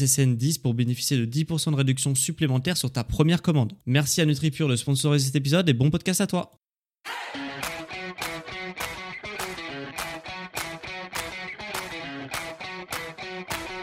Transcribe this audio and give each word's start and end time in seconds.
SSN10 0.00 0.60
pour 0.60 0.74
bénéficier 0.74 1.16
de 1.16 1.26
10% 1.26 1.72
de 1.72 1.76
réduction 1.76 2.14
supplémentaire 2.14 2.76
sur 2.76 2.90
ta 2.90 3.04
première 3.04 3.42
commande. 3.42 3.72
Merci 3.86 4.20
à 4.20 4.26
NutriPure 4.26 4.68
de 4.68 4.76
sponsoriser 4.76 5.26
cet 5.26 5.36
épisode 5.36 5.68
et 5.68 5.74
bon 5.74 5.90
podcast 5.90 6.20
à 6.20 6.26
toi. 6.26 6.52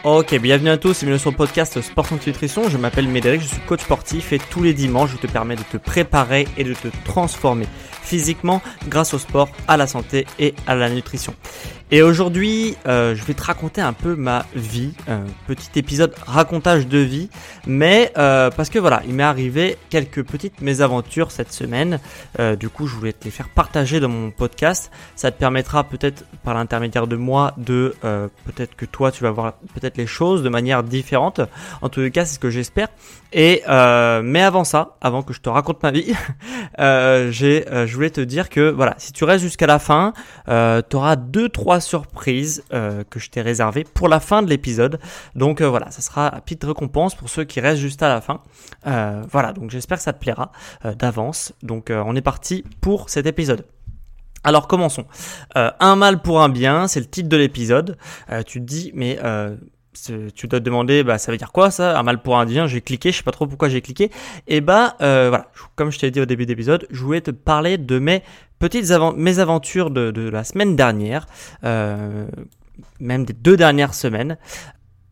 Ok, 0.04 0.34
bienvenue 0.40 0.70
à 0.70 0.78
tous 0.78 1.00
bienvenue 1.00 1.18
sur 1.18 1.32
le 1.32 1.36
podcast 1.36 1.80
Sport 1.80 2.06
Nutrition. 2.24 2.68
Je 2.70 2.78
m'appelle 2.78 3.08
Médéric, 3.08 3.42
je 3.42 3.46
suis 3.48 3.60
coach 3.66 3.80
sportif 3.80 4.32
et 4.32 4.38
tous 4.38 4.62
les 4.62 4.72
dimanches 4.72 5.10
je 5.10 5.16
te 5.16 5.26
permets 5.26 5.56
de 5.56 5.62
te 5.64 5.76
préparer 5.76 6.46
et 6.56 6.64
de 6.64 6.72
te 6.72 6.88
transformer 7.04 7.66
physiquement 8.08 8.62
grâce 8.88 9.12
au 9.12 9.18
sport, 9.18 9.48
à 9.66 9.76
la 9.76 9.86
santé 9.86 10.26
et 10.38 10.54
à 10.66 10.74
la 10.74 10.88
nutrition. 10.88 11.34
Et 11.90 12.02
aujourd'hui, 12.02 12.76
euh, 12.86 13.14
je 13.14 13.24
vais 13.24 13.32
te 13.32 13.42
raconter 13.42 13.80
un 13.80 13.94
peu 13.94 14.14
ma 14.14 14.44
vie, 14.54 14.92
un 15.08 15.24
petit 15.46 15.70
épisode 15.78 16.14
racontage 16.26 16.86
de 16.86 16.98
vie, 16.98 17.30
mais 17.66 18.12
euh, 18.18 18.50
parce 18.50 18.68
que 18.68 18.78
voilà, 18.78 19.00
il 19.08 19.14
m'est 19.14 19.22
arrivé 19.22 19.78
quelques 19.88 20.22
petites 20.22 20.60
mésaventures 20.60 21.30
cette 21.30 21.50
semaine. 21.50 21.98
Euh, 22.40 22.56
du 22.56 22.68
coup, 22.68 22.86
je 22.86 22.94
voulais 22.94 23.14
te 23.14 23.24
les 23.24 23.30
faire 23.30 23.48
partager 23.48 24.00
dans 24.00 24.10
mon 24.10 24.30
podcast. 24.30 24.90
Ça 25.16 25.30
te 25.30 25.38
permettra 25.38 25.82
peut-être 25.82 26.24
par 26.44 26.52
l'intermédiaire 26.52 27.06
de 27.06 27.16
moi 27.16 27.54
de 27.56 27.94
peut-être 28.44 28.76
que 28.76 28.84
toi 28.84 29.10
tu 29.10 29.22
vas 29.22 29.30
voir 29.30 29.54
peut-être 29.74 29.96
les 29.96 30.06
choses 30.06 30.42
de 30.42 30.48
manière 30.50 30.82
différente. 30.82 31.40
En 31.80 31.88
tout 31.88 32.08
cas, 32.10 32.26
c'est 32.26 32.34
ce 32.34 32.38
que 32.38 32.50
j'espère. 32.50 32.88
Et 33.32 33.62
mais 33.66 34.42
avant 34.42 34.64
ça, 34.64 34.96
avant 35.00 35.22
que 35.22 35.32
je 35.32 35.40
te 35.40 35.48
raconte 35.48 35.82
ma 35.82 35.90
vie, 35.90 36.12
j'ai, 37.32 37.64
voulais 37.98 38.10
te 38.10 38.20
dire 38.20 38.48
que 38.48 38.70
voilà, 38.70 38.94
si 38.98 39.12
tu 39.12 39.24
restes 39.24 39.42
jusqu'à 39.42 39.66
la 39.66 39.78
fin, 39.78 40.12
tu 40.46 40.96
auras 40.96 41.16
deux 41.16 41.48
trois 41.48 41.80
surprise 41.80 42.62
euh, 42.72 43.04
que 43.08 43.18
je 43.18 43.30
t'ai 43.30 43.42
réservé 43.42 43.84
pour 43.84 44.08
la 44.08 44.20
fin 44.20 44.42
de 44.42 44.48
l'épisode. 44.48 44.98
Donc 45.34 45.60
euh, 45.60 45.68
voilà, 45.68 45.90
ça 45.90 46.02
sera 46.02 46.30
petite 46.30 46.64
récompense 46.64 47.14
pour 47.14 47.28
ceux 47.28 47.44
qui 47.44 47.60
restent 47.60 47.80
juste 47.80 48.02
à 48.02 48.08
la 48.08 48.20
fin. 48.20 48.40
Euh, 48.86 49.22
voilà, 49.30 49.52
donc 49.52 49.70
j'espère 49.70 49.98
que 49.98 50.04
ça 50.04 50.12
te 50.12 50.20
plaira 50.20 50.52
d'avance. 50.98 51.52
Donc 51.62 51.90
on 51.90 52.14
est 52.16 52.22
parti 52.22 52.64
pour 52.80 53.10
cet 53.10 53.26
épisode. 53.26 53.66
Alors 54.44 54.68
commençons. 54.68 55.06
un 55.54 55.96
mal 55.96 56.22
pour 56.22 56.40
un 56.42 56.48
bien, 56.48 56.86
c'est 56.86 57.00
le 57.00 57.06
titre 57.06 57.28
de 57.28 57.36
l'épisode. 57.36 57.96
tu 58.46 58.60
te 58.60 58.64
dis, 58.64 58.92
mais 58.94 59.18
tu 60.34 60.46
dois 60.46 60.60
te 60.60 60.64
demander, 60.64 61.02
bah, 61.02 61.18
ça 61.18 61.32
veut 61.32 61.38
dire 61.38 61.52
quoi 61.52 61.70
ça? 61.70 61.98
Un 61.98 62.02
mal 62.02 62.22
pour 62.22 62.38
un 62.38 62.46
bien, 62.46 62.66
j'ai 62.66 62.80
cliqué, 62.80 63.12
je 63.12 63.18
sais 63.18 63.22
pas 63.22 63.32
trop 63.32 63.46
pourquoi 63.46 63.68
j'ai 63.68 63.80
cliqué. 63.80 64.10
Et 64.46 64.60
bah 64.60 64.96
voilà, 65.00 65.50
comme 65.76 65.90
je 65.90 65.98
t'ai 65.98 66.10
dit 66.10 66.20
au 66.20 66.26
début 66.26 66.46
d'épisode, 66.46 66.86
je 66.90 67.02
voulais 67.02 67.20
te 67.20 67.30
parler 67.30 67.78
de 67.78 67.98
mes 67.98 68.22
petites 68.58 68.90
mésaventures 69.16 69.90
de, 69.90 70.10
de 70.10 70.28
la 70.28 70.44
semaine 70.44 70.76
dernière, 70.76 71.26
euh, 71.64 72.26
même 73.00 73.24
des 73.24 73.32
deux 73.32 73.56
dernières 73.56 73.94
semaines. 73.94 74.36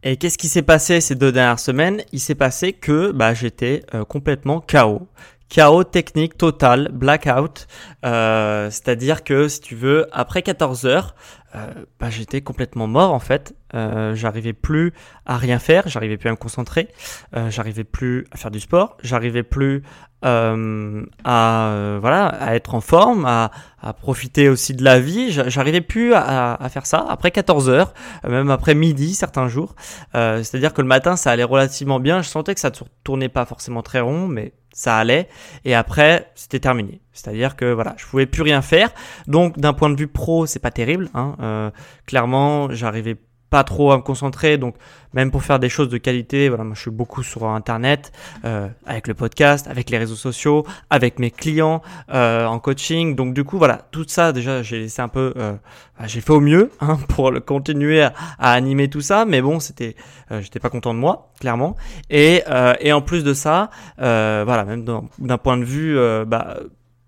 Et 0.03 0.17
qu'est-ce 0.17 0.39
qui 0.39 0.49
s'est 0.49 0.63
passé 0.63 1.01
ces 1.01 1.15
deux 1.15 1.33
dernières 1.33 1.59
semaines? 1.59 2.03
Il 2.13 2.21
s'est 2.21 2.35
passé 2.35 2.73
que 2.73 3.11
bah, 3.13 3.35
j'étais 3.35 3.83
euh, 3.95 4.05
complètement 4.05 4.61
KO. 4.61 5.09
Chaos 5.49 5.85
technique 5.85 6.37
total, 6.37 6.91
blackout. 6.93 7.67
Euh, 8.05 8.71
C'est-à-dire 8.71 9.25
que 9.25 9.49
si 9.49 9.61
tu 9.61 9.75
veux, 9.75 10.07
après 10.13 10.43
14 10.43 10.87
heures, 10.87 11.15
euh, 11.55 11.73
bah, 12.01 12.11
j'étais 12.11 12.41
complètement 12.41 12.87
mort 12.87 13.13
en 13.13 13.21
fait. 13.21 13.55
Euh, 13.75 14.15
j'arrivais 14.15 14.53
plus 14.53 14.93
à 15.25 15.37
rien 15.37 15.59
faire, 15.59 15.89
j'arrivais 15.89 16.17
plus 16.17 16.29
à 16.29 16.33
me 16.33 16.37
concentrer, 16.37 16.89
euh, 17.35 17.51
j'arrivais 17.51 17.85
plus 17.85 18.27
à 18.31 18.37
faire 18.37 18.53
du 18.53 18.61
sport, 18.61 18.97
j'arrivais 19.03 19.43
plus 19.43 19.83
euh, 20.25 21.05
à 21.25 21.99
voilà 22.01 22.27
à 22.27 22.55
être 22.55 22.75
en 22.75 22.81
forme, 22.81 23.25
à, 23.27 23.51
à 23.81 23.93
profiter 23.93 24.49
aussi 24.49 24.75
de 24.75 24.85
la 24.85 25.01
vie. 25.01 25.31
J'arrivais 25.31 25.81
plus 25.81 26.15
à, 26.15 26.55
à, 26.55 26.69
faire 26.69 26.87
ça 26.87 27.05
après 27.09 27.33
14 27.33 27.69
heures, 27.69 27.93
même 28.27 28.51
après 28.51 28.75
midi 28.75 29.15
certains 29.15 29.49
jours. 29.49 29.75
C'est-à-dire 30.15 30.73
que 30.73 30.81
le 30.81 30.89
matin 30.89 31.17
ça 31.17 31.33
allait 31.33 31.45
relativement 31.45 32.01
bien. 32.01 32.23
Je 32.23 32.29
sentais 32.29 32.55
que 32.55 32.61
ça 32.61 32.71
tournait 33.05 33.29
pas 33.29 33.45
forcément 33.45 33.83
très 33.83 34.01
rond, 34.01 34.29
mais 34.29 34.53
ça 34.73 34.97
allait. 34.97 35.29
Et 35.65 35.75
après, 35.75 36.31
c'était 36.35 36.61
terminé. 36.61 37.01
C'est-à-dire 37.13 37.57
que 37.57 37.73
voilà, 37.73 37.95
je 37.97 38.05
pouvais 38.07 38.27
plus 38.27 38.43
rien 38.43 38.61
faire. 38.61 38.91
Donc, 39.27 39.59
d'un 39.59 39.73
point 39.73 39.89
de 39.89 39.97
vue 39.97 40.07
pro, 40.07 40.45
c'est 40.45 40.59
pas 40.59 40.71
terrible. 40.71 41.09
Hein. 41.15 41.73
Clairement, 42.07 42.71
j'arrivais 42.71 43.17
pas 43.51 43.65
trop 43.65 43.93
à 43.93 43.97
me 43.97 44.03
concentrer. 44.03 44.59
Donc, 44.59 44.75
même 45.15 45.31
pour 45.31 45.43
faire 45.43 45.59
des 45.59 45.69
choses 45.69 45.89
de 45.89 45.99
qualité, 45.99 46.49
voilà, 46.49 46.65
moi, 46.65 46.75
je 46.75 46.81
suis 46.81 46.91
beaucoup 46.91 47.23
sur 47.23 47.47
Internet, 47.47 48.13
euh, 48.45 48.69
avec 48.85 49.09
le 49.09 49.15
podcast, 49.15 49.67
avec 49.69 49.89
les 49.91 49.99
réseaux 49.99 50.17
sociaux, 50.17 50.67
avec 50.91 51.19
mes 51.19 51.31
clients, 51.31 51.83
euh, 52.13 52.45
en 52.47 52.59
coaching. 52.59 53.15
Donc, 53.15 53.33
du 53.33 53.45
coup, 53.45 53.59
voilà, 53.59 53.87
tout 53.91 54.05
ça, 54.07 54.33
déjà, 54.33 54.63
j'ai 54.63 54.79
laissé 54.79 55.01
un 55.01 55.09
peu, 55.09 55.33
euh, 55.37 55.55
bah, 55.99 56.07
j'ai 56.07 56.21
fait 56.21 56.33
au 56.33 56.41
mieux 56.41 56.71
hein, 56.81 56.99
pour 57.09 57.31
le, 57.31 57.41
continuer 57.41 58.03
à, 58.03 58.13
à, 58.39 58.53
animer 58.53 58.89
tout 58.89 59.01
ça. 59.01 59.25
Mais 59.25 59.41
bon, 59.41 59.61
c'était, 59.61 59.97
euh, 60.33 60.43
j'étais 60.43 60.61
pas 60.61 60.71
content 60.71 60.93
de 60.93 60.99
moi, 60.99 61.33
clairement. 61.41 61.77
Et, 62.11 62.43
euh, 62.49 62.75
et 62.81 62.93
en 62.93 63.01
plus 63.01 63.25
de 63.25 63.33
ça, 63.33 63.71
euh, 64.01 64.43
voilà, 64.45 64.65
même 64.65 64.85
d'un 64.85 65.39
point 65.39 65.57
de 65.57 65.65
vue, 65.65 65.97
bah, 66.27 66.59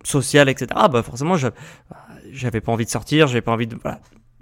social, 0.05 0.49
etc. 0.49 0.69
Bah, 0.91 1.03
forcément, 1.03 1.35
j'avais 2.33 2.61
pas 2.61 2.73
envie 2.73 2.85
de 2.85 2.91
sortir, 2.91 3.27
j'avais 3.27 3.43
pas 3.43 3.53
envie 3.53 3.67
de, 3.67 3.77
voilà, 3.83 4.01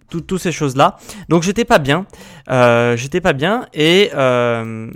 toutes 0.09 0.39
ces 0.39 0.53
choses 0.53 0.77
là 0.77 0.97
donc 1.28 1.43
j'étais 1.43 1.65
pas 1.65 1.78
bien 1.78 2.06
euh, 2.50 2.97
j'étais 2.97 3.21
pas 3.21 3.33
bien 3.33 3.67
et 3.75 4.11
euh, 4.15 4.91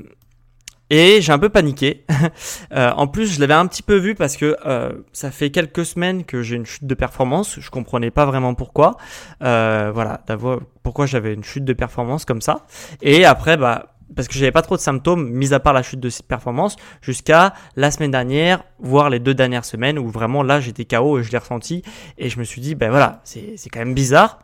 et 0.91 1.21
j'ai 1.21 1.33
un 1.33 1.39
peu 1.39 1.49
paniqué. 1.49 2.05
euh, 2.73 2.91
en 2.97 3.07
plus, 3.07 3.33
je 3.33 3.41
l'avais 3.41 3.55
un 3.55 3.67
petit 3.67 3.83
peu 3.83 3.97
vu 3.97 4.17
parce 4.17 4.37
que 4.37 4.57
euh, 4.67 4.93
ça 5.13 5.31
fait 5.31 5.51
quelques 5.51 5.87
semaines 5.87 6.25
que 6.25 6.43
j'ai 6.43 6.57
une 6.57 6.67
chute 6.67 6.85
de 6.85 6.95
performance. 6.95 7.59
Je 7.61 7.71
comprenais 7.71 8.11
pas 8.11 8.27
vraiment 8.27 8.55
pourquoi. 8.55 8.97
Euh, 9.43 9.93
voilà, 9.95 10.21
d'avoir 10.27 10.59
pourquoi 10.83 11.07
j'avais 11.07 11.33
une 11.33 11.45
chute 11.45 11.65
de 11.65 11.73
performance 11.73 12.25
comme 12.25 12.41
ça. 12.41 12.67
Et 13.01 13.25
après, 13.25 13.57
bah 13.57 13.87
parce 14.17 14.27
que 14.27 14.35
j'avais 14.35 14.51
pas 14.51 14.63
trop 14.63 14.75
de 14.75 14.81
symptômes, 14.81 15.31
mis 15.31 15.55
à 15.55 15.61
part 15.61 15.73
la 15.73 15.85
chute 15.85 16.01
de 16.01 16.11
performance, 16.27 16.75
jusqu'à 17.01 17.55
la 17.77 17.93
semaine 17.93 18.11
dernière, 18.11 18.65
voire 18.81 19.09
les 19.09 19.21
deux 19.21 19.35
dernières 19.35 19.65
semaines, 19.65 20.01
où 20.01 20.09
vraiment 20.09 20.43
là 20.43 20.59
j'étais 20.59 20.85
KO 20.85 21.21
et 21.21 21.23
je 21.23 21.31
l'ai 21.31 21.39
ressenti, 21.39 21.85
et 22.19 22.29
je 22.29 22.41
me 22.41 22.43
suis 22.43 22.61
dit, 22.61 22.75
ben 22.75 22.91
voilà, 22.91 23.21
c'est 23.23 23.55
quand 23.71 23.79
même 23.79 23.95
bizarre, 23.95 24.41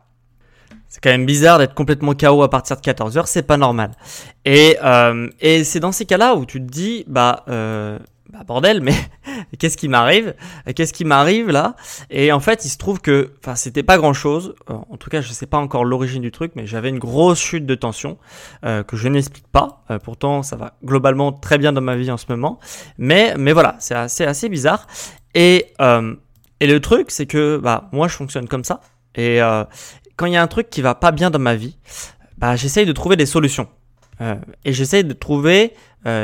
c'est 0.97 1.03
quand 1.03 1.11
même 1.11 1.27
bizarre 1.27 1.59
d'être 1.59 1.75
complètement 1.75 2.15
KO 2.15 2.43
à 2.43 2.49
partir 2.49 2.75
de 2.77 2.81
14 2.81 3.19
heures, 3.19 3.29
c'est 3.29 3.43
pas 3.43 3.59
normal. 3.59 3.91
Et, 4.47 4.79
euh, 4.83 5.29
et 5.41 5.63
c'est 5.63 5.79
dans 5.79 5.93
ces 5.93 6.07
cas-là 6.07 6.37
où 6.37 6.47
tu 6.47 6.59
te 6.59 6.65
dis, 6.65 7.05
bah, 7.07 7.45
euh, 7.49 7.99
bah 8.33 8.45
bordel, 8.47 8.81
mais 8.81 8.95
qu'est-ce 9.59 9.77
qui 9.77 9.89
m'arrive? 9.89 10.35
Qu'est-ce 10.75 10.95
qui 10.95 11.05
m'arrive 11.05 11.51
là? 11.51 11.77
Et 12.09 12.33
en 12.33 12.41
fait, 12.41 12.65
il 12.65 12.71
se 12.71 12.79
trouve 12.79 13.03
que, 13.03 13.33
enfin, 13.43 13.57
c'était 13.57 13.83
pas 13.83 13.99
grand-chose. 13.99 14.55
Euh, 14.71 14.75
en 14.89 14.97
tout 14.97 15.11
cas, 15.11 15.21
je 15.21 15.31
sais 15.35 15.45
pas 15.45 15.59
encore 15.59 15.85
l'origine 15.85 16.23
du 16.23 16.31
truc, 16.31 16.53
mais 16.55 16.67
j'avais 16.67 16.89
une 16.89 16.99
grosse 16.99 17.41
chute 17.41 17.67
de 17.67 17.75
tension 17.75 18.17
que 18.63 18.97
je 18.97 19.09
n'explique 19.09 19.49
pas. 19.49 19.85
Pourtant, 20.03 20.43
ça 20.43 20.57
va 20.57 20.79
globalement 20.83 21.31
très 21.31 21.59
bien 21.59 21.75
dans 21.75 21.83
ma 21.83 21.97
vie 21.97 22.11
en 22.11 22.17
ce 22.17 22.25
moment. 22.31 22.59
Mais, 22.97 23.35
mais 23.37 23.53
voilà, 23.53 23.77
c'est 23.81 24.25
assez, 24.25 24.49
bizarre. 24.49 24.87
Et, 25.35 25.75
et 26.61 26.67
le 26.67 26.81
truc, 26.81 27.11
c'est 27.11 27.27
que, 27.27 27.59
bah, 27.59 27.91
moi, 27.93 28.09
je 28.09 28.17
fonctionne 28.17 28.49
comme 28.49 28.65
ça. 28.65 28.81
Et, 29.15 29.41
quand 30.17 30.27
il 30.27 30.33
y 30.33 30.37
a 30.37 30.43
un 30.43 30.47
truc 30.47 30.71
qui 30.71 30.83
va 30.83 30.95
pas 30.95 31.13
bien 31.13 31.31
dans 31.31 31.39
ma 31.39 31.55
vie, 31.55 31.77
bah, 32.39 32.57
j'essaye 32.57 32.87
de 32.87 32.93
trouver 32.93 33.17
des 33.17 33.27
solutions. 33.27 33.69
Euh, 34.21 34.35
et 34.65 34.73
j'essaye 34.73 35.05
de 35.05 35.13
trouver 35.13 35.75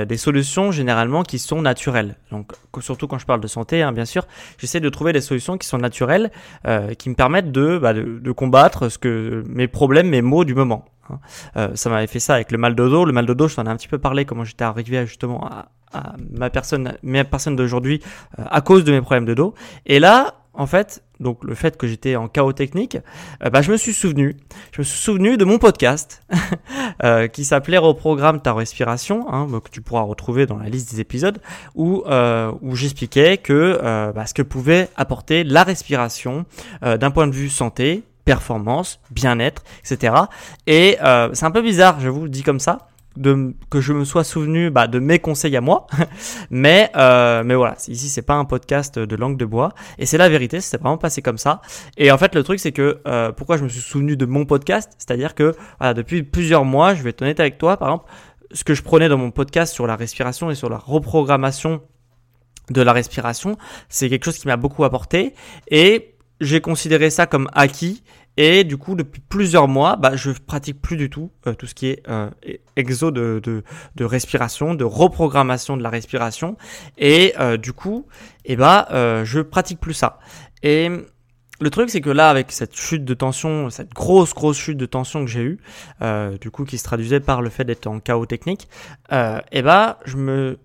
des 0.06 0.16
solutions 0.16 0.70
généralement 0.70 1.24
qui 1.24 1.40
sont 1.40 1.60
naturelles. 1.60 2.14
Donc 2.30 2.52
surtout 2.78 3.08
quand 3.08 3.18
je 3.18 3.26
parle 3.26 3.40
de 3.40 3.48
santé, 3.48 3.82
hein, 3.82 3.90
bien 3.90 4.04
sûr, 4.04 4.28
j'essaie 4.56 4.78
de 4.78 4.88
trouver 4.88 5.12
des 5.12 5.20
solutions 5.20 5.58
qui 5.58 5.66
sont 5.66 5.78
naturelles, 5.78 6.30
qui 6.98 7.10
me 7.10 7.16
permettent 7.16 7.50
de, 7.50 7.78
bah, 7.78 7.92
de, 7.92 8.20
de, 8.20 8.30
combattre 8.30 8.88
ce 8.88 8.96
que 8.96 9.42
mes 9.48 9.66
problèmes, 9.66 10.08
mes 10.08 10.22
maux 10.22 10.44
du 10.44 10.54
moment. 10.54 10.84
Hein. 11.10 11.18
Euh, 11.56 11.68
ça 11.74 11.90
m'avait 11.90 12.06
fait 12.06 12.20
ça 12.20 12.34
avec 12.34 12.52
le 12.52 12.58
mal 12.58 12.74
de 12.74 12.88
dos. 12.88 13.04
Le 13.04 13.12
mal 13.12 13.26
de 13.26 13.34
dos, 13.34 13.48
je 13.48 13.56
t'en 13.56 13.64
ai 13.64 13.68
un 13.68 13.76
petit 13.76 13.88
peu 13.88 13.98
parlé, 13.98 14.24
comment 14.24 14.44
j'étais 14.44 14.64
arrivé 14.64 15.06
justement 15.06 15.44
à, 15.46 15.68
ma 16.30 16.50
personne, 16.50 16.96
ma 17.02 17.24
personne 17.24 17.56
d'aujourd'hui 17.56 18.00
euh, 18.38 18.44
à 18.50 18.60
cause 18.60 18.84
de 18.84 18.92
mes 18.92 19.00
problèmes 19.00 19.26
de 19.26 19.34
dos. 19.34 19.54
Et 19.86 19.98
là, 19.98 20.34
en 20.54 20.66
fait, 20.66 21.02
donc 21.22 21.42
le 21.44 21.54
fait 21.54 21.76
que 21.76 21.86
j'étais 21.86 22.16
en 22.16 22.28
chaos 22.28 22.52
technique, 22.52 22.98
euh, 23.44 23.50
bah, 23.50 23.62
je 23.62 23.72
me 23.72 23.76
suis 23.76 23.92
souvenu, 23.92 24.36
je 24.72 24.80
me 24.80 24.84
suis 24.84 24.98
souvenu 24.98 25.36
de 25.36 25.44
mon 25.44 25.58
podcast 25.58 26.22
qui 27.32 27.44
s'appelait 27.44 27.78
Reprogramme 27.78 28.40
ta 28.40 28.52
respiration, 28.52 29.32
hein, 29.32 29.48
que 29.64 29.70
tu 29.70 29.80
pourras 29.80 30.02
retrouver 30.02 30.46
dans 30.46 30.58
la 30.58 30.68
liste 30.68 30.92
des 30.92 31.00
épisodes, 31.00 31.40
où, 31.74 32.04
où 32.60 32.76
j'expliquais 32.76 33.38
que 33.38 33.80
bah, 34.14 34.26
ce 34.26 34.34
que 34.34 34.42
pouvait 34.42 34.88
apporter 34.96 35.42
la 35.44 35.64
respiration 35.64 36.44
d'un 36.82 37.10
point 37.10 37.26
de 37.26 37.32
vue 37.32 37.48
santé, 37.48 38.04
performance, 38.24 39.00
bien-être, 39.10 39.62
etc. 39.80 40.14
Et 40.66 40.98
euh, 41.02 41.30
c'est 41.32 41.44
un 41.44 41.50
peu 41.50 41.62
bizarre, 41.62 42.00
je 42.00 42.08
vous 42.08 42.24
le 42.24 42.28
dis 42.28 42.42
comme 42.42 42.60
ça, 42.60 42.88
de, 43.16 43.54
que 43.70 43.80
je 43.80 43.92
me 43.92 44.04
sois 44.04 44.24
souvenu 44.24 44.70
bah, 44.70 44.86
de 44.86 44.98
mes 44.98 45.18
conseils 45.18 45.56
à 45.56 45.60
moi, 45.60 45.86
mais 46.50 46.90
euh, 46.96 47.42
mais 47.44 47.54
voilà, 47.54 47.76
ici 47.88 48.08
c'est 48.08 48.22
pas 48.22 48.34
un 48.34 48.44
podcast 48.44 48.98
de 48.98 49.16
langue 49.16 49.36
de 49.36 49.44
bois, 49.44 49.74
et 49.98 50.06
c'est 50.06 50.18
la 50.18 50.28
vérité, 50.28 50.60
c'est 50.60 50.80
vraiment 50.80 50.98
passé 50.98 51.22
comme 51.22 51.38
ça. 51.38 51.60
Et 51.96 52.10
en 52.10 52.18
fait 52.18 52.34
le 52.34 52.42
truc 52.42 52.60
c'est 52.60 52.72
que 52.72 53.00
euh, 53.06 53.32
pourquoi 53.32 53.56
je 53.56 53.64
me 53.64 53.68
suis 53.68 53.80
souvenu 53.80 54.16
de 54.16 54.26
mon 54.26 54.44
podcast, 54.44 54.92
c'est-à-dire 54.98 55.34
que 55.34 55.54
voilà, 55.78 55.94
depuis 55.94 56.22
plusieurs 56.22 56.64
mois, 56.64 56.94
je 56.94 57.02
vais 57.02 57.10
être 57.10 57.22
honnête 57.22 57.40
avec 57.40 57.58
toi, 57.58 57.76
par 57.76 57.88
exemple, 57.88 58.10
ce 58.52 58.64
que 58.64 58.74
je 58.74 58.82
prenais 58.82 59.08
dans 59.08 59.18
mon 59.18 59.30
podcast 59.30 59.72
sur 59.72 59.86
la 59.86 59.96
respiration 59.96 60.50
et 60.50 60.54
sur 60.54 60.68
la 60.68 60.78
reprogrammation 60.78 61.82
de 62.70 62.82
la 62.82 62.92
respiration, 62.92 63.56
c'est 63.88 64.08
quelque 64.08 64.24
chose 64.24 64.38
qui 64.38 64.46
m'a 64.46 64.56
beaucoup 64.56 64.84
apporté. 64.84 65.34
Et 65.68 66.14
j'ai 66.40 66.60
considéré 66.60 67.10
ça 67.10 67.26
comme 67.26 67.48
acquis 67.52 68.02
et 68.36 68.64
du 68.64 68.76
coup 68.76 68.94
depuis 68.94 69.20
plusieurs 69.20 69.68
mois 69.68 69.96
bah, 69.96 70.16
je 70.16 70.30
pratique 70.30 70.80
plus 70.80 70.96
du 70.96 71.10
tout 71.10 71.30
euh, 71.46 71.54
tout 71.54 71.66
ce 71.66 71.74
qui 71.74 71.88
est 71.88 72.02
euh, 72.08 72.30
exo 72.76 73.10
de, 73.10 73.40
de, 73.44 74.04
respiration 74.04 74.74
de 74.74 74.84
reprogrammation 74.84 75.76
de 75.76 75.82
la 75.82 75.90
respiration. 75.90 76.56
Et 76.98 77.34
euh, 77.38 77.56
du 77.56 77.72
coup 77.72 78.06
eh 78.44 78.56
bah 78.56 78.88
je 79.24 79.40
pratique 79.40 79.80
plus 79.80 79.94
ça. 79.94 80.18
Et 80.62 80.88
le 81.60 81.70
truc, 81.70 81.90
c'est 81.90 82.00
que 82.00 82.10
là, 82.10 82.28
avec 82.28 82.50
cette 82.50 82.76
chute 82.76 83.04
de 83.04 83.14
tension, 83.14 83.70
cette 83.70 83.92
grosse, 83.92 84.34
grosse 84.34 84.58
chute 84.58 84.76
de 84.76 84.86
tension 84.86 85.24
que 85.24 85.30
j'ai 85.30 85.42
eue, 85.42 85.60
du 86.40 86.50
coup, 86.50 86.64
qui 86.64 86.76
se 86.76 86.82
traduisait 86.82 87.20
par 87.20 87.40
le 87.40 87.50
fait 87.50 87.64
d'être 87.64 87.86
en 87.86 88.00
chaos 88.00 88.26
technique, 88.26 88.68
eh 89.10 89.62
bah, 89.62 90.00
je 90.04 90.16
me 90.16 90.58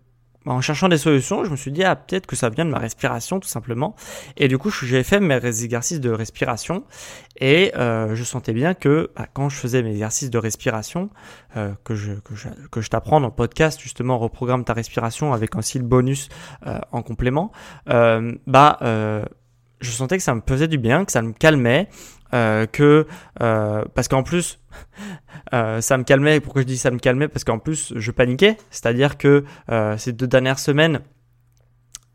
en 0.47 0.61
cherchant 0.61 0.89
des 0.89 0.97
solutions, 0.97 1.43
je 1.43 1.51
me 1.51 1.55
suis 1.55 1.71
dit, 1.71 1.83
ah, 1.83 1.95
peut-être 1.95 2.25
que 2.25 2.35
ça 2.35 2.49
vient 2.49 2.65
de 2.65 2.69
ma 2.69 2.79
respiration, 2.79 3.39
tout 3.39 3.47
simplement. 3.47 3.95
Et 4.37 4.47
du 4.47 4.57
coup, 4.57 4.71
j'ai 4.71 5.03
fait 5.03 5.19
mes 5.19 5.45
exercices 5.45 5.99
de 5.99 6.09
respiration 6.09 6.83
et 7.39 7.73
euh, 7.75 8.15
je 8.15 8.23
sentais 8.23 8.53
bien 8.53 8.73
que 8.73 9.11
bah, 9.15 9.27
quand 9.31 9.49
je 9.49 9.57
faisais 9.57 9.83
mes 9.83 9.91
exercices 9.91 10.29
de 10.29 10.37
respiration, 10.37 11.09
euh, 11.55 11.73
que 11.83 11.95
je, 11.95 12.13
que 12.13 12.35
je, 12.35 12.47
que 12.71 12.81
je 12.81 12.89
t'apprends 12.89 13.19
dans 13.19 13.27
le 13.27 13.33
podcast, 13.33 13.79
justement, 13.81 14.17
reprogramme 14.17 14.63
ta 14.63 14.73
respiration 14.73 15.33
avec 15.33 15.55
un 15.55 15.61
style 15.61 15.83
bonus 15.83 16.29
euh, 16.65 16.79
en 16.91 17.01
complément, 17.01 17.51
euh, 17.89 18.33
bah, 18.47 18.77
euh, 18.81 19.23
je 19.79 19.91
sentais 19.91 20.17
que 20.17 20.23
ça 20.23 20.33
me 20.33 20.41
faisait 20.47 20.67
du 20.67 20.77
bien, 20.77 21.05
que 21.05 21.11
ça 21.11 21.21
me 21.21 21.33
calmait, 21.33 21.89
euh, 22.33 22.65
que 22.65 23.07
euh, 23.41 23.85
parce 23.93 24.07
qu'en 24.07 24.23
plus 24.23 24.59
euh, 25.53 25.81
ça 25.81 25.97
me 25.97 26.03
calmait. 26.03 26.39
Pourquoi 26.39 26.61
je 26.61 26.67
dis 26.67 26.77
ça 26.77 26.91
me 26.91 26.99
calmait? 26.99 27.27
Parce 27.27 27.43
qu'en 27.43 27.59
plus 27.59 27.93
je 27.95 28.11
paniquais. 28.11 28.57
C'est-à-dire 28.71 29.17
que 29.17 29.43
ces 29.97 30.11
deux 30.11 30.27
dernières 30.27 30.59
semaines, 30.59 31.01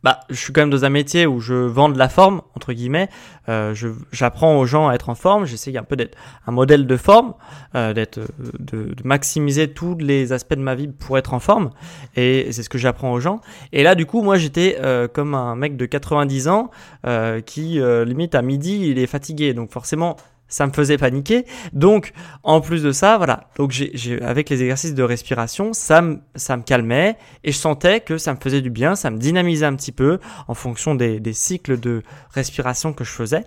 bah, 0.02 0.20
je 0.31 0.34
suis 0.34 0.52
quand 0.52 0.62
même 0.62 0.70
dans 0.70 0.84
un 0.84 0.90
métier 0.90 1.26
où 1.26 1.40
je 1.40 1.54
vends 1.54 1.88
de 1.88 1.99
la 1.99 2.08
forme, 2.08 2.43
entre 2.56 2.72
guillemets. 2.72 3.08
Euh, 3.49 3.75
J'apprends 4.12 4.58
aux 4.58 4.66
gens 4.66 4.88
à 4.88 4.94
être 4.94 5.08
en 5.08 5.14
forme. 5.14 5.44
J'essaye 5.46 5.78
un 5.78 5.82
peu 5.82 5.96
d'être 5.96 6.16
un 6.46 6.52
modèle 6.52 6.87
de 6.87 6.96
forme, 6.96 7.34
euh, 7.75 7.93
d'être, 7.93 8.20
de, 8.38 8.94
de, 8.94 9.02
maximiser 9.04 9.72
tous 9.72 9.96
les 9.99 10.32
aspects 10.32 10.54
de 10.54 10.60
ma 10.60 10.75
vie 10.75 10.88
pour 10.88 11.19
être 11.19 11.34
en 11.34 11.40
forme. 11.40 11.70
Et 12.16 12.49
c'est 12.52 12.62
ce 12.62 12.69
que 12.69 12.78
j'apprends 12.78 13.12
aux 13.12 13.20
gens. 13.20 13.40
Et 13.72 13.82
là, 13.82 13.94
du 13.94 14.06
coup, 14.06 14.22
moi, 14.22 14.37
j'étais 14.37 14.78
euh, 14.81 15.08
comme 15.08 15.34
un 15.34 15.56
mec 15.56 15.76
de 15.76 15.87
90 15.87 16.48
ans 16.48 16.70
euh, 17.06 17.40
qui, 17.40 17.81
euh, 17.81 18.05
limite, 18.05 18.34
à 18.34 18.43
midi, 18.43 18.88
il 18.88 18.98
est 18.98 19.06
fatigué. 19.06 19.55
Donc 19.55 19.70
forcément, 19.70 20.16
ça 20.52 20.66
me 20.66 20.72
faisait 20.72 20.99
paniquer. 20.99 21.46
Donc, 21.72 22.12
en 22.43 22.60
plus 22.60 22.82
de 22.82 22.93
ça, 22.93 23.16
voilà. 23.16 23.49
Donc, 23.56 23.70
j'ai, 23.72 24.22
avec 24.22 24.50
les 24.50 24.62
exercices 24.62 24.94
de 24.94 25.02
respiration, 25.02 25.72
ça 25.72 26.02
me, 26.02 26.20
ça 26.34 26.56
me 26.56 26.62
calmait 26.62 27.16
et 27.43 27.52
je 27.52 27.56
sentais 27.56 28.00
que 28.00 28.19
ça 28.19 28.34
me 28.34 28.38
faisait 28.38 28.60
du 28.60 28.70
bien, 28.70 28.94
ça 28.94 29.10
me 29.10 29.19
dynamisait 29.19 29.66
un 29.66 29.75
petit 29.75 29.93
peu 29.93 30.19
en 30.46 30.54
fonction 30.54 30.94
des, 30.94 31.20
des 31.20 31.32
cycles 31.32 31.81
de 31.81 32.02
respiration 32.31 32.93
que 32.93 33.02
je 33.02 33.10
faisais. 33.10 33.44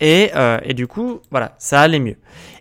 Et, 0.00 0.30
euh, 0.34 0.58
et 0.64 0.74
du 0.74 0.88
coup, 0.88 1.20
voilà, 1.30 1.54
ça 1.58 1.80
allait 1.80 2.00
mieux. 2.00 2.16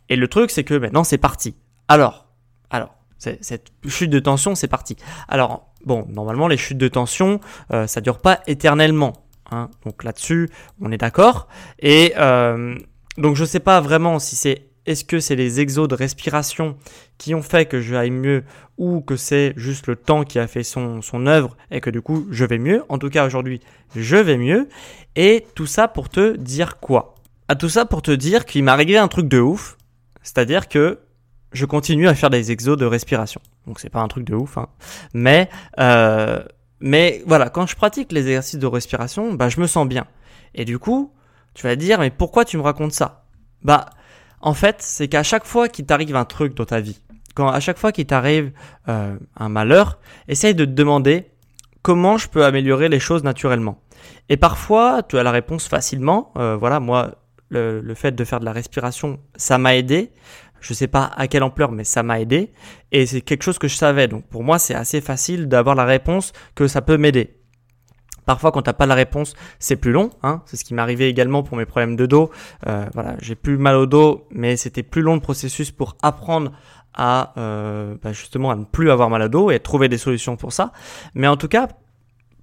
Et 0.09 0.15
le 0.15 0.27
truc, 0.27 0.51
c'est 0.51 0.63
que 0.63 0.75
maintenant, 0.75 1.03
c'est 1.03 1.17
parti. 1.17 1.55
Alors, 1.87 2.27
alors, 2.69 2.93
cette 3.17 3.71
chute 3.87 4.11
de 4.11 4.19
tension, 4.19 4.53
c'est 4.53 4.67
parti. 4.67 4.95
Alors, 5.27 5.73
bon, 5.85 6.05
normalement, 6.09 6.47
les 6.47 6.57
chutes 6.57 6.77
de 6.77 6.87
tension, 6.87 7.39
euh, 7.71 7.87
ça 7.87 7.99
dure 7.99 8.19
pas 8.19 8.41
éternellement. 8.45 9.13
Hein. 9.51 9.69
Donc 9.85 10.03
là-dessus, 10.03 10.49
on 10.81 10.91
est 10.91 10.97
d'accord. 10.97 11.47
Et 11.79 12.13
euh, 12.17 12.77
donc 13.17 13.35
je 13.35 13.45
sais 13.45 13.59
pas 13.59 13.81
vraiment 13.81 14.19
si 14.19 14.35
c'est 14.35 14.67
est-ce 14.87 15.03
que 15.03 15.19
c'est 15.19 15.35
les 15.35 15.59
exos 15.59 15.87
de 15.87 15.95
respiration 15.95 16.77
qui 17.17 17.35
ont 17.35 17.41
fait 17.41 17.65
que 17.65 17.81
je 17.81 17.93
mieux 18.09 18.43
ou 18.77 19.01
que 19.01 19.17
c'est 19.17 19.53
juste 19.57 19.87
le 19.87 19.97
temps 19.97 20.23
qui 20.23 20.39
a 20.39 20.47
fait 20.47 20.63
son, 20.63 21.01
son 21.01 21.27
œuvre 21.27 21.57
et 21.71 21.81
que 21.81 21.89
du 21.89 22.01
coup 22.01 22.25
je 22.31 22.45
vais 22.45 22.57
mieux. 22.57 22.83
En 22.87 22.97
tout 22.97 23.09
cas 23.09 23.25
aujourd'hui 23.25 23.59
je 23.95 24.15
vais 24.15 24.37
mieux. 24.37 24.69
Et 25.15 25.45
tout 25.55 25.65
ça 25.65 25.87
pour 25.89 26.09
te 26.09 26.37
dire 26.37 26.79
quoi? 26.79 27.15
À 27.49 27.55
tout 27.55 27.69
ça 27.69 27.85
pour 27.85 28.01
te 28.01 28.11
dire 28.11 28.45
qu'il 28.45 28.63
m'est 28.63 28.71
arrivé 28.71 28.97
un 28.97 29.09
truc 29.09 29.27
de 29.27 29.39
ouf. 29.39 29.77
C'est-à-dire 30.23 30.69
que 30.69 30.99
je 31.51 31.65
continue 31.65 32.07
à 32.07 32.15
faire 32.15 32.29
des 32.29 32.51
exos 32.51 32.77
de 32.77 32.85
respiration. 32.85 33.41
Donc 33.65 33.79
c'est 33.79 33.89
pas 33.89 33.99
un 33.99 34.07
truc 34.07 34.23
de 34.23 34.35
ouf. 34.35 34.57
Hein. 34.57 34.67
Mais, 35.13 35.49
euh, 35.79 36.41
mais 36.79 37.23
voilà, 37.25 37.49
quand 37.49 37.67
je 37.67 37.75
pratique 37.75 38.11
les 38.13 38.21
exercices 38.21 38.59
de 38.59 38.67
respiration, 38.67 39.33
bah, 39.33 39.49
je 39.49 39.59
me 39.59 39.67
sens 39.67 39.87
bien. 39.87 40.07
Et 40.55 40.65
du 40.65 40.79
coup, 40.79 41.11
tu 41.57 41.63
vas 41.63 41.75
dire, 41.75 41.99
mais 41.99 42.11
pourquoi 42.11 42.45
tu 42.45 42.55
me 42.55 42.61
racontes 42.61 42.91
ça? 42.91 43.25
Bah, 43.63 43.87
en 44.41 44.53
fait, 44.53 44.75
c'est 44.79 45.07
qu'à 45.07 45.23
chaque 45.23 45.43
fois 45.43 45.67
qu'il 45.69 45.87
t'arrive 45.87 46.15
un 46.15 46.23
truc 46.23 46.55
dans 46.55 46.65
ta 46.65 46.79
vie, 46.79 47.01
quand 47.33 47.47
à 47.47 47.59
chaque 47.59 47.79
fois 47.79 47.91
qu'il 47.91 48.05
t'arrive 48.05 48.51
euh, 48.87 49.17
un 49.35 49.49
malheur, 49.49 49.97
essaye 50.27 50.53
de 50.53 50.65
te 50.65 50.69
demander 50.69 51.31
comment 51.81 52.19
je 52.19 52.29
peux 52.29 52.45
améliorer 52.45 52.89
les 52.89 52.99
choses 52.99 53.23
naturellement. 53.23 53.81
Et 54.29 54.37
parfois, 54.37 55.01
tu 55.01 55.17
as 55.17 55.23
la 55.23 55.31
réponse 55.31 55.67
facilement. 55.67 56.31
Euh, 56.37 56.55
voilà, 56.55 56.79
moi, 56.79 57.15
le, 57.49 57.81
le, 57.81 57.95
fait 57.95 58.11
de 58.11 58.23
faire 58.23 58.39
de 58.39 58.45
la 58.45 58.51
respiration, 58.51 59.19
ça 59.35 59.57
m'a 59.57 59.75
aidé. 59.75 60.11
Je 60.59 60.75
sais 60.75 60.87
pas 60.87 61.09
à 61.17 61.27
quelle 61.27 61.41
ampleur, 61.41 61.71
mais 61.71 61.85
ça 61.85 62.03
m'a 62.03 62.19
aidé. 62.19 62.51
Et 62.91 63.07
c'est 63.07 63.21
quelque 63.21 63.43
chose 63.43 63.57
que 63.57 63.67
je 63.67 63.75
savais. 63.75 64.07
Donc 64.07 64.27
pour 64.27 64.43
moi, 64.43 64.59
c'est 64.59 64.75
assez 64.75 65.01
facile 65.01 65.47
d'avoir 65.47 65.75
la 65.75 65.85
réponse 65.85 66.33
que 66.53 66.67
ça 66.67 66.83
peut 66.83 66.97
m'aider. 66.97 67.36
Parfois, 68.27 68.51
quand 68.51 68.61
t'as 68.61 68.73
pas 68.73 68.85
la 68.85 68.93
réponse, 68.93 69.35
c'est 69.57 69.77
plus 69.77 69.93
long. 69.93 70.11
Hein. 70.21 70.41
C'est 70.45 70.57
ce 70.57 70.65
qui 70.65 70.73
m'est 70.73 70.81
arrivé 70.81 71.07
également 71.07 71.43
pour 71.43 71.57
mes 71.57 71.65
problèmes 71.65 71.95
de 71.95 72.05
dos. 72.05 72.29
Euh, 72.67 72.85
voilà, 72.93 73.15
j'ai 73.21 73.35
plus 73.35 73.57
mal 73.57 73.77
au 73.77 73.85
dos, 73.85 74.27
mais 74.31 74.57
c'était 74.57 74.83
plus 74.83 75.01
long 75.01 75.15
le 75.15 75.21
processus 75.21 75.71
pour 75.71 75.95
apprendre 76.03 76.51
à 76.93 77.33
euh, 77.37 77.95
bah 78.03 78.11
justement 78.11 78.51
à 78.51 78.55
ne 78.55 78.65
plus 78.65 78.91
avoir 78.91 79.09
mal 79.09 79.21
au 79.21 79.27
dos 79.29 79.49
et 79.49 79.59
trouver 79.59 79.87
des 79.87 79.97
solutions 79.97 80.35
pour 80.35 80.51
ça. 80.51 80.73
Mais 81.13 81.27
en 81.27 81.37
tout 81.37 81.47
cas, 81.47 81.69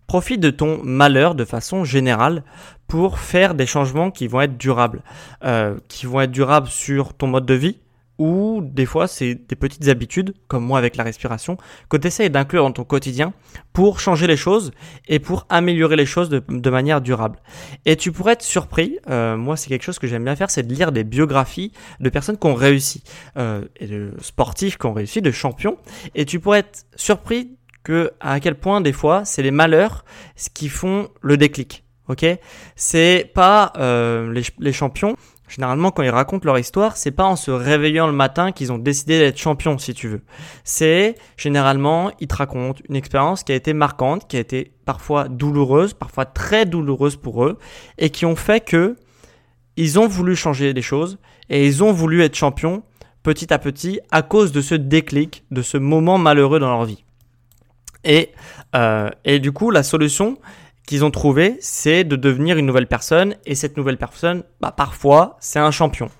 profite 0.06 0.40
de 0.40 0.50
ton 0.50 0.80
malheur 0.82 1.34
de 1.34 1.44
façon 1.44 1.84
générale 1.84 2.44
pour 2.88 3.18
faire 3.18 3.54
des 3.54 3.66
changements 3.66 4.10
qui 4.10 4.26
vont 4.26 4.40
être 4.40 4.56
durables, 4.56 5.02
euh, 5.44 5.76
qui 5.88 6.06
vont 6.06 6.22
être 6.22 6.30
durables 6.30 6.68
sur 6.68 7.12
ton 7.12 7.26
mode 7.26 7.44
de 7.44 7.54
vie, 7.54 7.78
ou 8.18 8.60
des 8.62 8.86
fois 8.86 9.06
c'est 9.06 9.34
des 9.34 9.56
petites 9.56 9.88
habitudes, 9.88 10.34
comme 10.48 10.64
moi 10.64 10.78
avec 10.78 10.96
la 10.96 11.04
respiration, 11.04 11.56
que 11.88 11.96
tu 11.96 12.06
essayes 12.06 12.30
d'inclure 12.30 12.62
dans 12.62 12.72
ton 12.72 12.84
quotidien 12.84 13.32
pour 13.72 14.00
changer 14.00 14.26
les 14.26 14.36
choses 14.36 14.72
et 15.08 15.18
pour 15.18 15.46
améliorer 15.48 15.96
les 15.96 16.06
choses 16.06 16.28
de, 16.28 16.70
manière 16.70 17.00
durable. 17.00 17.38
Et 17.84 17.96
tu 17.96 18.12
pourrais 18.12 18.32
être 18.32 18.42
surpris, 18.42 18.98
euh, 19.08 19.36
moi 19.36 19.56
c'est 19.56 19.68
quelque 19.68 19.84
chose 19.84 19.98
que 19.98 20.06
j'aime 20.06 20.24
bien 20.24 20.36
faire, 20.36 20.50
c'est 20.50 20.66
de 20.66 20.72
lire 20.72 20.92
des 20.92 21.04
biographies 21.04 21.72
de 22.00 22.08
personnes 22.08 22.38
qui 22.38 22.46
ont 22.46 22.54
réussi, 22.54 23.02
euh, 23.36 23.64
et 23.76 23.86
de 23.86 24.12
sportifs 24.20 24.78
qui 24.78 24.86
ont 24.86 24.92
réussi, 24.92 25.22
de 25.22 25.30
champions, 25.30 25.78
et 26.14 26.24
tu 26.24 26.40
pourrais 26.40 26.60
être 26.60 26.86
surpris 26.96 27.56
que 27.82 28.12
à 28.20 28.40
quel 28.40 28.54
point 28.54 28.80
des 28.80 28.92
fois 28.92 29.24
c'est 29.24 29.42
les 29.42 29.50
malheurs 29.50 30.04
qui 30.54 30.68
font 30.68 31.08
le 31.20 31.36
déclic. 31.36 31.84
Ok, 32.06 32.26
c'est 32.76 33.30
pas 33.32 33.72
euh, 33.78 34.30
les, 34.30 34.42
les 34.58 34.72
champions 34.74 35.16
Généralement, 35.48 35.90
quand 35.90 36.02
ils 36.02 36.10
racontent 36.10 36.46
leur 36.46 36.58
histoire, 36.58 36.96
c'est 36.96 37.10
pas 37.10 37.24
en 37.24 37.36
se 37.36 37.50
réveillant 37.50 38.06
le 38.06 38.12
matin 38.12 38.50
qu'ils 38.50 38.72
ont 38.72 38.78
décidé 38.78 39.18
d'être 39.18 39.38
champions, 39.38 39.78
si 39.78 39.92
tu 39.92 40.08
veux. 40.08 40.22
C'est 40.64 41.16
généralement, 41.36 42.10
ils 42.18 42.28
te 42.28 42.34
racontent 42.34 42.80
une 42.88 42.96
expérience 42.96 43.44
qui 43.44 43.52
a 43.52 43.54
été 43.54 43.74
marquante, 43.74 44.26
qui 44.26 44.36
a 44.36 44.40
été 44.40 44.72
parfois 44.84 45.28
douloureuse, 45.28 45.92
parfois 45.92 46.24
très 46.24 46.64
douloureuse 46.64 47.16
pour 47.16 47.44
eux, 47.44 47.58
et 47.98 48.10
qui 48.10 48.24
ont 48.24 48.36
fait 48.36 48.60
que 48.60 48.96
ils 49.76 49.98
ont 49.98 50.06
voulu 50.06 50.36
changer 50.36 50.72
des 50.72 50.82
choses 50.82 51.18
et 51.50 51.66
ils 51.66 51.82
ont 51.82 51.92
voulu 51.92 52.22
être 52.22 52.36
champions 52.36 52.82
petit 53.22 53.52
à 53.52 53.58
petit 53.58 54.00
à 54.10 54.22
cause 54.22 54.52
de 54.52 54.60
ce 54.60 54.74
déclic, 54.74 55.44
de 55.50 55.62
ce 55.62 55.76
moment 55.76 56.18
malheureux 56.18 56.60
dans 56.60 56.70
leur 56.70 56.84
vie. 56.84 57.04
Et, 58.04 58.30
euh, 58.76 59.10
et 59.24 59.38
du 59.40 59.50
coup, 59.50 59.70
la 59.70 59.82
solution 59.82 60.38
qu'ils 60.86 61.04
ont 61.04 61.10
trouvée, 61.10 61.56
c'est 61.60 62.04
de 62.04 62.16
devenir 62.16 62.58
une 62.58 62.66
nouvelle 62.66 62.86
personne. 62.86 63.36
Et 63.46 63.54
cette 63.54 63.76
nouvelle 63.76 63.96
personne, 63.96 64.42
bah, 64.60 64.72
parfois, 64.76 65.36
c'est 65.40 65.58
un 65.58 65.70
champion. 65.70 66.10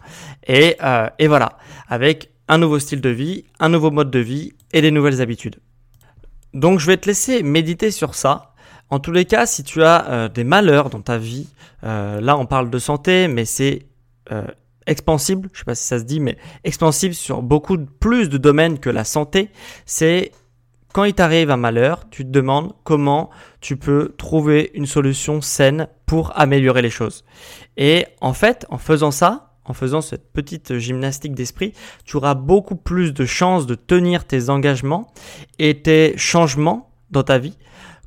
Et, 0.46 0.76
euh, 0.82 1.08
et 1.18 1.28
voilà, 1.28 1.58
avec 1.88 2.30
un 2.48 2.58
nouveau 2.58 2.78
style 2.78 3.00
de 3.00 3.10
vie, 3.10 3.44
un 3.60 3.68
nouveau 3.68 3.90
mode 3.90 4.10
de 4.10 4.18
vie 4.18 4.52
et 4.72 4.80
des 4.80 4.90
nouvelles 4.90 5.20
habitudes. 5.20 5.56
Donc 6.52 6.78
je 6.78 6.86
vais 6.86 6.96
te 6.96 7.06
laisser 7.06 7.42
méditer 7.42 7.90
sur 7.90 8.14
ça. 8.14 8.54
En 8.90 9.00
tous 9.00 9.12
les 9.12 9.24
cas, 9.24 9.46
si 9.46 9.64
tu 9.64 9.82
as 9.82 10.08
euh, 10.08 10.28
des 10.28 10.44
malheurs 10.44 10.90
dans 10.90 11.00
ta 11.00 11.18
vie, 11.18 11.48
euh, 11.84 12.20
là 12.20 12.36
on 12.36 12.46
parle 12.46 12.70
de 12.70 12.78
santé, 12.78 13.28
mais 13.28 13.44
c'est 13.44 13.86
expansible, 14.86 15.48
je 15.52 15.58
sais 15.58 15.64
pas 15.64 15.74
si 15.74 15.86
ça 15.86 15.98
se 15.98 16.04
dit, 16.04 16.18
mais 16.18 16.38
expansible 16.64 17.14
sur 17.14 17.42
beaucoup 17.42 17.76
plus 17.78 18.28
de 18.28 18.38
domaines 18.38 18.78
que 18.78 18.90
la 18.90 19.04
santé, 19.04 19.50
c'est 19.84 20.32
quand 20.94 21.02
il 21.02 21.12
t'arrive 21.12 21.50
un 21.50 21.56
malheur, 21.56 22.08
tu 22.08 22.24
te 22.24 22.30
demandes 22.30 22.72
comment 22.84 23.28
tu 23.60 23.76
peux 23.76 24.14
trouver 24.16 24.70
une 24.74 24.86
solution 24.86 25.40
saine 25.40 25.88
pour 26.06 26.38
améliorer 26.38 26.82
les 26.82 26.90
choses. 26.90 27.24
Et 27.76 28.06
en 28.20 28.32
fait, 28.32 28.64
en 28.70 28.78
faisant 28.78 29.10
ça, 29.10 29.56
en 29.64 29.72
faisant 29.72 30.00
cette 30.00 30.32
petite 30.32 30.78
gymnastique 30.78 31.34
d'esprit, 31.34 31.72
tu 32.04 32.16
auras 32.16 32.34
beaucoup 32.34 32.76
plus 32.76 33.12
de 33.12 33.24
chances 33.24 33.66
de 33.66 33.74
tenir 33.74 34.24
tes 34.24 34.50
engagements 34.50 35.12
et 35.58 35.82
tes 35.82 36.16
changements 36.16 36.92
dans 37.10 37.24
ta 37.24 37.38
vie 37.38 37.58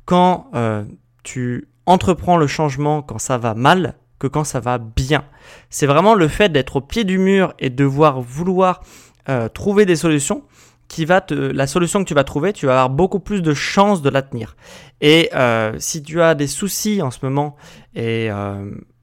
quand 0.06 0.50
euh, 0.54 0.82
tu 1.24 1.68
entreprends 1.84 2.38
le 2.38 2.46
changement 2.46 3.02
quand 3.02 3.18
ça 3.18 3.36
va 3.36 3.52
mal 3.52 3.96
que 4.18 4.26
quand 4.26 4.44
ça 4.44 4.60
va 4.60 4.78
bien. 4.78 5.26
C'est 5.68 5.86
vraiment 5.86 6.14
le 6.14 6.26
fait 6.26 6.48
d'être 6.48 6.76
au 6.76 6.80
pied 6.80 7.04
du 7.04 7.18
mur 7.18 7.52
et 7.58 7.68
de 7.68 7.76
devoir 7.76 8.22
vouloir 8.22 8.80
euh, 9.28 9.50
trouver 9.50 9.84
des 9.84 9.96
solutions 9.96 10.44
qui 10.88 11.04
va 11.04 11.20
te, 11.20 11.34
la 11.34 11.66
solution 11.66 12.02
que 12.02 12.08
tu 12.08 12.14
vas 12.14 12.24
trouver, 12.24 12.52
tu 12.52 12.66
vas 12.66 12.72
avoir 12.72 12.90
beaucoup 12.90 13.20
plus 13.20 13.42
de 13.42 13.54
chances 13.54 14.02
de 14.02 14.10
la 14.10 14.22
tenir. 14.22 14.56
Et 15.00 15.30
euh, 15.34 15.74
si 15.78 16.02
tu 16.02 16.20
as 16.22 16.34
des 16.34 16.46
soucis 16.46 17.02
en 17.02 17.10
ce 17.10 17.18
moment, 17.22 17.56
et 17.94 18.30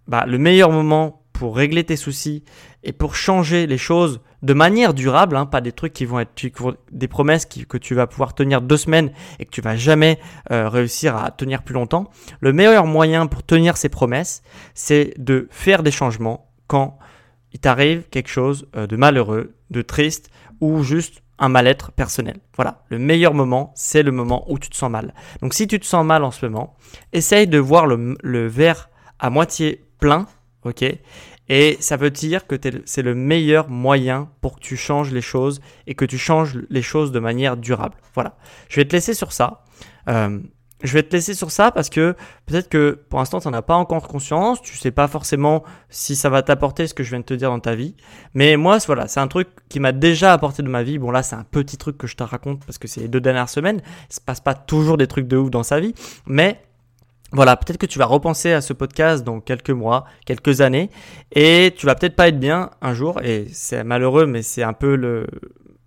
bah, 0.07 0.25
le 0.27 0.37
meilleur 0.37 0.71
moment 0.71 1.25
pour 1.33 1.55
régler 1.55 1.83
tes 1.83 1.97
soucis 1.97 2.43
et 2.83 2.93
pour 2.93 3.15
changer 3.15 3.67
les 3.67 3.77
choses 3.77 4.21
de 4.41 4.53
manière 4.53 4.93
durable, 4.93 5.35
hein, 5.35 5.45
pas 5.45 5.59
des 5.59 5.71
trucs 5.71 5.91
qui 5.91 6.05
vont 6.05 6.19
être 6.19 6.31
des 6.91 7.07
promesses 7.07 7.45
que 7.45 7.77
tu 7.77 7.95
vas 7.95 8.07
pouvoir 8.07 8.35
tenir 8.35 8.61
deux 8.61 8.77
semaines 8.77 9.11
et 9.39 9.45
que 9.45 9.49
tu 9.49 9.61
vas 9.61 9.75
jamais 9.75 10.19
euh, 10.51 10.69
réussir 10.69 11.15
à 11.17 11.31
tenir 11.31 11.63
plus 11.63 11.73
longtemps. 11.73 12.09
Le 12.39 12.53
meilleur 12.53 12.85
moyen 12.85 13.27
pour 13.27 13.43
tenir 13.43 13.75
ces 13.75 13.89
promesses, 13.89 14.43
c'est 14.75 15.13
de 15.17 15.47
faire 15.49 15.83
des 15.83 15.91
changements 15.91 16.51
quand 16.67 16.99
il 17.53 17.59
t'arrive 17.59 18.03
quelque 18.11 18.29
chose 18.29 18.67
euh, 18.75 18.87
de 18.87 18.95
malheureux, 18.95 19.55
de 19.71 19.81
triste 19.81 20.29
ou 20.61 20.83
juste 20.83 21.23
un 21.39 21.49
mal-être 21.49 21.91
personnel. 21.91 22.37
Voilà, 22.55 22.83
le 22.89 22.99
meilleur 22.99 23.33
moment, 23.33 23.71
c'est 23.75 24.03
le 24.03 24.11
moment 24.11 24.45
où 24.47 24.59
tu 24.59 24.69
te 24.69 24.75
sens 24.75 24.89
mal. 24.89 25.13
Donc 25.41 25.53
si 25.53 25.67
tu 25.67 25.79
te 25.79 25.85
sens 25.85 26.05
mal 26.05 26.23
en 26.23 26.31
ce 26.31 26.45
moment, 26.45 26.75
essaye 27.13 27.47
de 27.47 27.57
voir 27.57 27.87
le, 27.87 28.47
verre 28.47 28.89
à 29.19 29.29
moitié 29.29 29.85
plein 29.99 30.27
ok? 30.65 30.83
Et 31.47 31.77
ça 31.79 31.95
veut 31.95 32.09
dire 32.09 32.47
que 32.47 32.55
c'est 32.85 33.03
le 33.03 33.13
meilleur 33.13 33.69
moyen 33.69 34.29
pour 34.41 34.55
que 34.55 34.61
tu 34.61 34.75
changes 34.75 35.11
les 35.11 35.21
choses 35.21 35.61
et 35.85 35.93
que 35.93 36.05
tu 36.05 36.17
changes 36.17 36.59
les 36.69 36.81
choses 36.81 37.11
de 37.11 37.19
manière 37.19 37.55
durable. 37.55 37.97
Voilà. 38.15 38.35
Je 38.67 38.77
vais 38.77 38.85
te 38.85 38.93
laisser 38.93 39.13
sur 39.13 39.31
ça. 39.31 39.63
Euh, 40.09 40.39
je 40.83 40.93
vais 40.93 41.03
te 41.03 41.15
laisser 41.15 41.33
sur 41.33 41.51
ça 41.51 41.71
parce 41.71 41.89
que 41.89 42.15
peut-être 42.45 42.69
que 42.69 42.99
pour 43.09 43.19
l'instant 43.19 43.39
tu 43.39 43.47
n'en 43.47 43.53
as 43.53 43.61
pas 43.61 43.75
encore 43.75 44.07
conscience, 44.07 44.61
tu 44.61 44.75
sais 44.77 44.91
pas 44.91 45.07
forcément 45.07 45.63
si 45.89 46.15
ça 46.15 46.29
va 46.29 46.41
t'apporter 46.41 46.87
ce 46.87 46.93
que 46.93 47.03
je 47.03 47.09
viens 47.09 47.19
de 47.19 47.25
te 47.25 47.33
dire 47.33 47.49
dans 47.49 47.59
ta 47.59 47.75
vie. 47.75 47.95
Mais 48.33 48.57
moi, 48.57 48.77
voilà, 48.85 49.07
c'est 49.07 49.19
un 49.19 49.27
truc 49.27 49.47
qui 49.69 49.79
m'a 49.79 49.93
déjà 49.93 50.33
apporté 50.33 50.63
de 50.63 50.67
ma 50.67 50.83
vie. 50.83 50.97
Bon 50.97 51.11
là, 51.11 51.23
c'est 51.23 51.35
un 51.35 51.45
petit 51.49 51.77
truc 51.77 51.97
que 51.97 52.07
je 52.07 52.15
te 52.15 52.23
raconte 52.23 52.65
parce 52.65 52.77
que 52.77 52.87
c'est 52.87 53.01
les 53.01 53.07
deux 53.07 53.21
dernières 53.21 53.49
semaines. 53.49 53.81
Il 54.09 54.15
se 54.15 54.21
passe 54.21 54.41
pas 54.41 54.53
toujours 54.53 54.97
des 54.97 55.07
trucs 55.07 55.27
de 55.27 55.37
ouf 55.37 55.49
dans 55.49 55.63
sa 55.63 55.79
vie, 55.79 55.93
mais 56.25 56.61
voilà, 57.31 57.57
peut-être 57.57 57.77
que 57.77 57.85
tu 57.85 57.99
vas 57.99 58.05
repenser 58.05 58.53
à 58.53 58.61
ce 58.61 58.71
podcast 58.71 59.23
dans 59.23 59.41
quelques 59.41 59.71
mois, 59.71 60.05
quelques 60.25 60.61
années, 60.61 60.89
et 61.31 61.73
tu 61.75 61.85
vas 61.85 61.95
peut-être 61.95 62.15
pas 62.15 62.29
être 62.29 62.39
bien 62.39 62.69
un 62.81 62.93
jour, 62.93 63.19
et 63.23 63.47
c'est 63.51 63.83
malheureux, 63.83 64.25
mais 64.25 64.41
c'est 64.41 64.63
un 64.63 64.73
peu 64.73 64.95
le, 64.95 65.27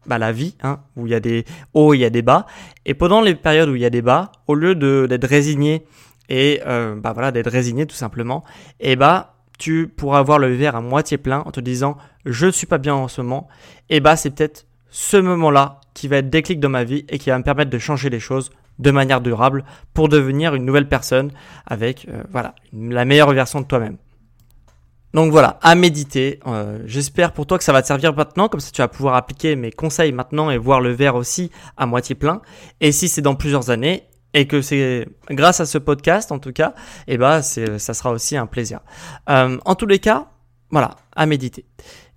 bah, 0.08 0.18
la 0.18 0.32
vie, 0.32 0.56
hein, 0.62 0.80
où 0.96 1.06
il 1.06 1.10
y 1.10 1.14
a 1.14 1.20
des 1.20 1.44
hauts, 1.74 1.94
il 1.94 1.98
y 1.98 2.04
a 2.04 2.10
des 2.10 2.22
bas, 2.22 2.46
et 2.86 2.94
pendant 2.94 3.20
les 3.20 3.34
périodes 3.34 3.68
où 3.68 3.76
il 3.76 3.82
y 3.82 3.84
a 3.84 3.90
des 3.90 4.02
bas, 4.02 4.32
au 4.46 4.54
lieu 4.54 4.74
d'être 4.74 5.28
résigné 5.28 5.84
et 6.28 6.60
euh, 6.66 6.94
bah 6.94 7.12
voilà 7.12 7.32
d'être 7.32 7.50
résigné 7.50 7.86
tout 7.86 7.96
simplement, 7.96 8.44
et 8.80 8.96
bah 8.96 9.36
tu 9.58 9.88
pourras 9.88 10.18
avoir 10.18 10.38
le 10.38 10.52
verre 10.54 10.76
à 10.76 10.80
moitié 10.80 11.18
plein 11.18 11.42
en 11.46 11.50
te 11.50 11.60
disant 11.60 11.96
je 12.24 12.46
ne 12.46 12.50
suis 12.50 12.66
pas 12.66 12.78
bien 12.78 12.94
en 12.94 13.08
ce 13.08 13.20
moment, 13.20 13.48
et 13.88 14.00
bah 14.00 14.16
c'est 14.16 14.30
peut-être 14.30 14.66
ce 14.90 15.16
moment-là 15.16 15.80
qui 15.94 16.08
va 16.08 16.18
être 16.18 16.30
déclic 16.30 16.60
dans 16.60 16.68
ma 16.68 16.84
vie 16.84 17.04
et 17.08 17.18
qui 17.18 17.30
va 17.30 17.38
me 17.38 17.44
permettre 17.44 17.70
de 17.70 17.78
changer 17.78 18.10
les 18.10 18.20
choses 18.20 18.50
de 18.78 18.90
manière 18.90 19.20
durable 19.20 19.64
pour 19.92 20.08
devenir 20.08 20.54
une 20.54 20.64
nouvelle 20.64 20.88
personne 20.88 21.32
avec 21.66 22.06
euh, 22.08 22.22
voilà 22.30 22.54
la 22.72 23.04
meilleure 23.04 23.32
version 23.32 23.60
de 23.60 23.66
toi-même. 23.66 23.96
Donc 25.14 25.32
voilà, 25.32 25.58
à 25.62 25.74
méditer. 25.74 26.40
Euh, 26.46 26.80
j'espère 26.84 27.32
pour 27.32 27.46
toi 27.46 27.58
que 27.58 27.64
ça 27.64 27.72
va 27.72 27.82
te 27.82 27.86
servir 27.86 28.14
maintenant, 28.14 28.48
comme 28.48 28.60
ça 28.60 28.70
tu 28.70 28.82
vas 28.82 28.88
pouvoir 28.88 29.14
appliquer 29.14 29.56
mes 29.56 29.70
conseils 29.70 30.12
maintenant 30.12 30.50
et 30.50 30.58
voir 30.58 30.80
le 30.80 30.90
verre 30.90 31.14
aussi 31.14 31.50
à 31.76 31.86
moitié 31.86 32.14
plein. 32.14 32.42
Et 32.80 32.92
si 32.92 33.08
c'est 33.08 33.22
dans 33.22 33.34
plusieurs 33.34 33.70
années 33.70 34.04
et 34.34 34.46
que 34.46 34.60
c'est 34.60 35.08
grâce 35.30 35.60
à 35.60 35.66
ce 35.66 35.78
podcast 35.78 36.30
en 36.30 36.38
tout 36.38 36.52
cas, 36.52 36.74
eh 37.06 37.16
ben 37.16 37.40
ça 37.40 37.94
sera 37.94 38.12
aussi 38.12 38.36
un 38.36 38.46
plaisir. 38.46 38.80
Euh, 39.30 39.56
en 39.64 39.74
tous 39.74 39.86
les 39.86 39.98
cas, 39.98 40.28
voilà, 40.70 40.96
à 41.16 41.24
méditer. 41.24 41.64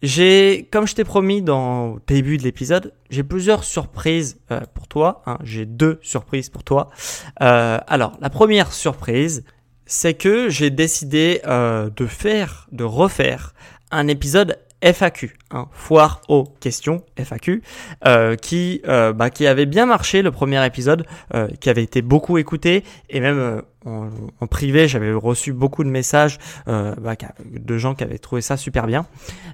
J'ai, 0.02 0.68
comme 0.72 0.88
je 0.88 0.96
t'ai 0.96 1.04
promis 1.04 1.42
dans 1.42 1.94
le 1.94 2.02
début 2.08 2.38
de 2.38 2.44
l'épisode, 2.44 2.94
j'ai 3.10 3.24
plusieurs 3.24 3.64
surprises 3.64 4.40
euh, 4.52 4.62
pour 4.74 4.88
toi. 4.88 5.22
Hein. 5.28 5.38
J'ai 5.44 5.66
deux 5.66 6.00
surprises 6.02 6.50
pour 6.50 6.64
toi. 6.64 6.90
Alors, 7.38 8.18
la 8.20 8.30
première 8.30 8.74
surprise, 8.74 9.46
c'est 9.92 10.14
que 10.14 10.48
j'ai 10.48 10.70
décidé 10.70 11.42
euh, 11.46 11.90
de 11.94 12.06
faire, 12.06 12.66
de 12.72 12.86
refaire 12.86 13.54
un 13.92 14.08
épisode 14.08 14.58
FAQ, 14.84 15.38
hein, 15.52 15.68
foire 15.72 16.22
aux 16.28 16.46
questions 16.60 17.04
FAQ, 17.18 17.62
euh, 18.06 18.36
qui 18.36 18.82
euh, 18.88 19.14
bah, 19.14 19.30
qui 19.30 19.46
avait 19.46 19.66
bien 19.66 19.86
marché 19.86 20.22
le 20.22 20.32
premier 20.32 20.66
épisode, 20.66 21.06
euh, 21.34 21.48
qui 21.60 21.70
avait 21.70 21.84
été 21.84 22.02
beaucoup 22.02 22.38
écouté 22.38 22.84
et 23.10 23.20
même 23.20 23.38
euh, 23.38 23.62
en, 23.86 24.10
en, 24.40 24.48
privé 24.48 24.88
j'avais 24.88 25.12
reçu 25.12 25.54
beaucoup 25.54 25.84
de 25.84 25.90
messages 25.90 26.40
euh, 26.68 26.96
bah, 26.96 27.16
de 27.52 27.78
gens 27.78 27.96
qui 27.96 28.04
avaient 28.04 28.18
trouvé 28.18 28.42
ça 28.42 28.58
super 28.58 28.88
bien. 28.88 29.06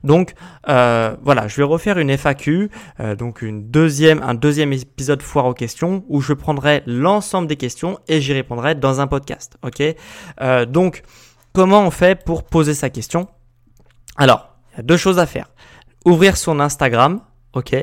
Donc 0.04 0.34
voilà, 0.66 1.48
je 1.48 1.58
vais 1.58 1.64
refaire 1.64 1.98
une 1.98 2.10
FAQ, 2.10 2.70
donc 3.18 3.42
une 3.42 3.70
deuxième 3.70 4.22
un 4.22 4.34
deuxième 4.34 4.74
épisode 4.74 5.22
foire 5.22 5.46
aux 5.46 5.54
questions 5.54 6.06
où 6.08 6.22
je 6.22 6.34
prendrai 6.34 6.84
l'ensemble 6.86 7.48
des 7.48 7.58
questions 7.58 8.00
et 8.08 8.22
j'y 8.22 8.34
répondrai 8.34 8.76
dans 8.76 9.02
un 9.02 9.08
podcast. 9.08 9.58
Ok, 9.64 9.82
donc 10.70 11.04
comment 11.54 11.82
on 11.82 11.92
fait 11.92 12.24
pour 12.24 12.44
poser 12.44 12.74
sa 12.74 12.90
question? 12.90 13.28
Alors 14.18 14.47
il 14.78 14.82
y 14.82 14.82
a 14.82 14.84
deux 14.84 14.98
choses 14.98 15.18
à 15.18 15.26
faire. 15.26 15.50
Ouvrir 16.06 16.38
son 16.38 16.60
Instagram, 16.60 17.22
ok, 17.54 17.76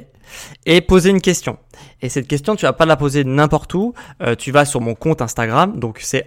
et 0.65 0.81
poser 0.81 1.11
une 1.11 1.21
question. 1.21 1.59
Et 2.01 2.09
cette 2.09 2.29
question, 2.29 2.57
tu 2.57 2.67
vas 2.67 2.73
pas 2.73 2.87
la 2.87 2.97
poser 2.97 3.25
n'importe 3.25 3.75
où. 3.75 3.95
Euh, 4.23 4.35
tu 4.35 4.53
vas 4.53 4.65
sur 4.65 4.81
mon 4.81 4.95
compte 4.95 5.21
Instagram, 5.21 5.79
donc 5.79 5.99
c'est 6.01 6.27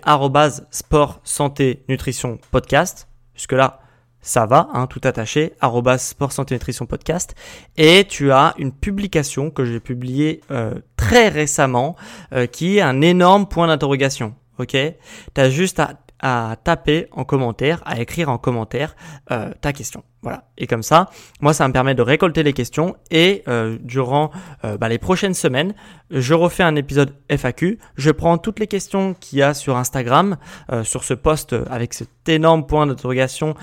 sport 0.71 1.21
santé 1.23 1.83
nutrition 1.87 2.37
podcast. 2.51 3.07
Jusque 3.33 3.53
là, 3.53 3.79
ça 4.21 4.45
va, 4.45 4.69
hein, 4.73 4.87
tout 4.87 5.01
attaché, 5.03 5.53
sport 5.97 6.31
santé 6.31 6.55
nutrition 6.55 6.85
podcast. 6.85 7.33
Et 7.77 8.05
tu 8.05 8.31
as 8.31 8.53
une 8.57 8.73
publication 8.73 9.49
que 9.49 9.63
j'ai 9.63 9.79
publiée 9.79 10.41
euh, 10.51 10.75
très 10.97 11.29
récemment, 11.29 11.95
euh, 12.33 12.45
qui 12.45 12.77
est 12.77 12.81
un 12.81 13.01
énorme 13.01 13.47
point 13.47 13.67
d'interrogation. 13.67 14.35
Ok, 14.59 14.71
tu 14.71 15.41
as 15.41 15.49
juste 15.49 15.79
à 15.79 15.93
à 16.19 16.55
taper 16.63 17.07
en 17.11 17.23
commentaire, 17.23 17.81
à 17.85 17.99
écrire 17.99 18.29
en 18.29 18.37
commentaire 18.37 18.95
euh, 19.31 19.51
ta 19.61 19.73
question. 19.73 20.03
Voilà. 20.23 20.45
Et 20.57 20.67
comme 20.67 20.83
ça, 20.83 21.09
moi, 21.41 21.53
ça 21.53 21.67
me 21.67 21.73
permet 21.73 21.95
de 21.95 22.01
récolter 22.01 22.43
les 22.43 22.53
questions 22.53 22.95
et 23.11 23.43
euh, 23.47 23.77
durant 23.81 24.31
euh, 24.65 24.77
bah, 24.77 24.89
les 24.89 24.97
prochaines 24.97 25.35
semaines, 25.35 25.73
je 26.09 26.33
refais 26.33 26.63
un 26.63 26.75
épisode 26.75 27.13
FAQ. 27.29 27.79
Je 27.95 28.11
prends 28.11 28.37
toutes 28.37 28.59
les 28.59 28.67
questions 28.67 29.13
qu'il 29.13 29.39
y 29.39 29.41
a 29.41 29.53
sur 29.53 29.77
Instagram, 29.77 30.37
sur 30.83 31.03
ce 31.03 31.13
post 31.13 31.53
avec 31.69 31.93
cet 31.93 32.09
énorme 32.29 32.65
point 32.65 32.87
d'interrogation 32.87 33.55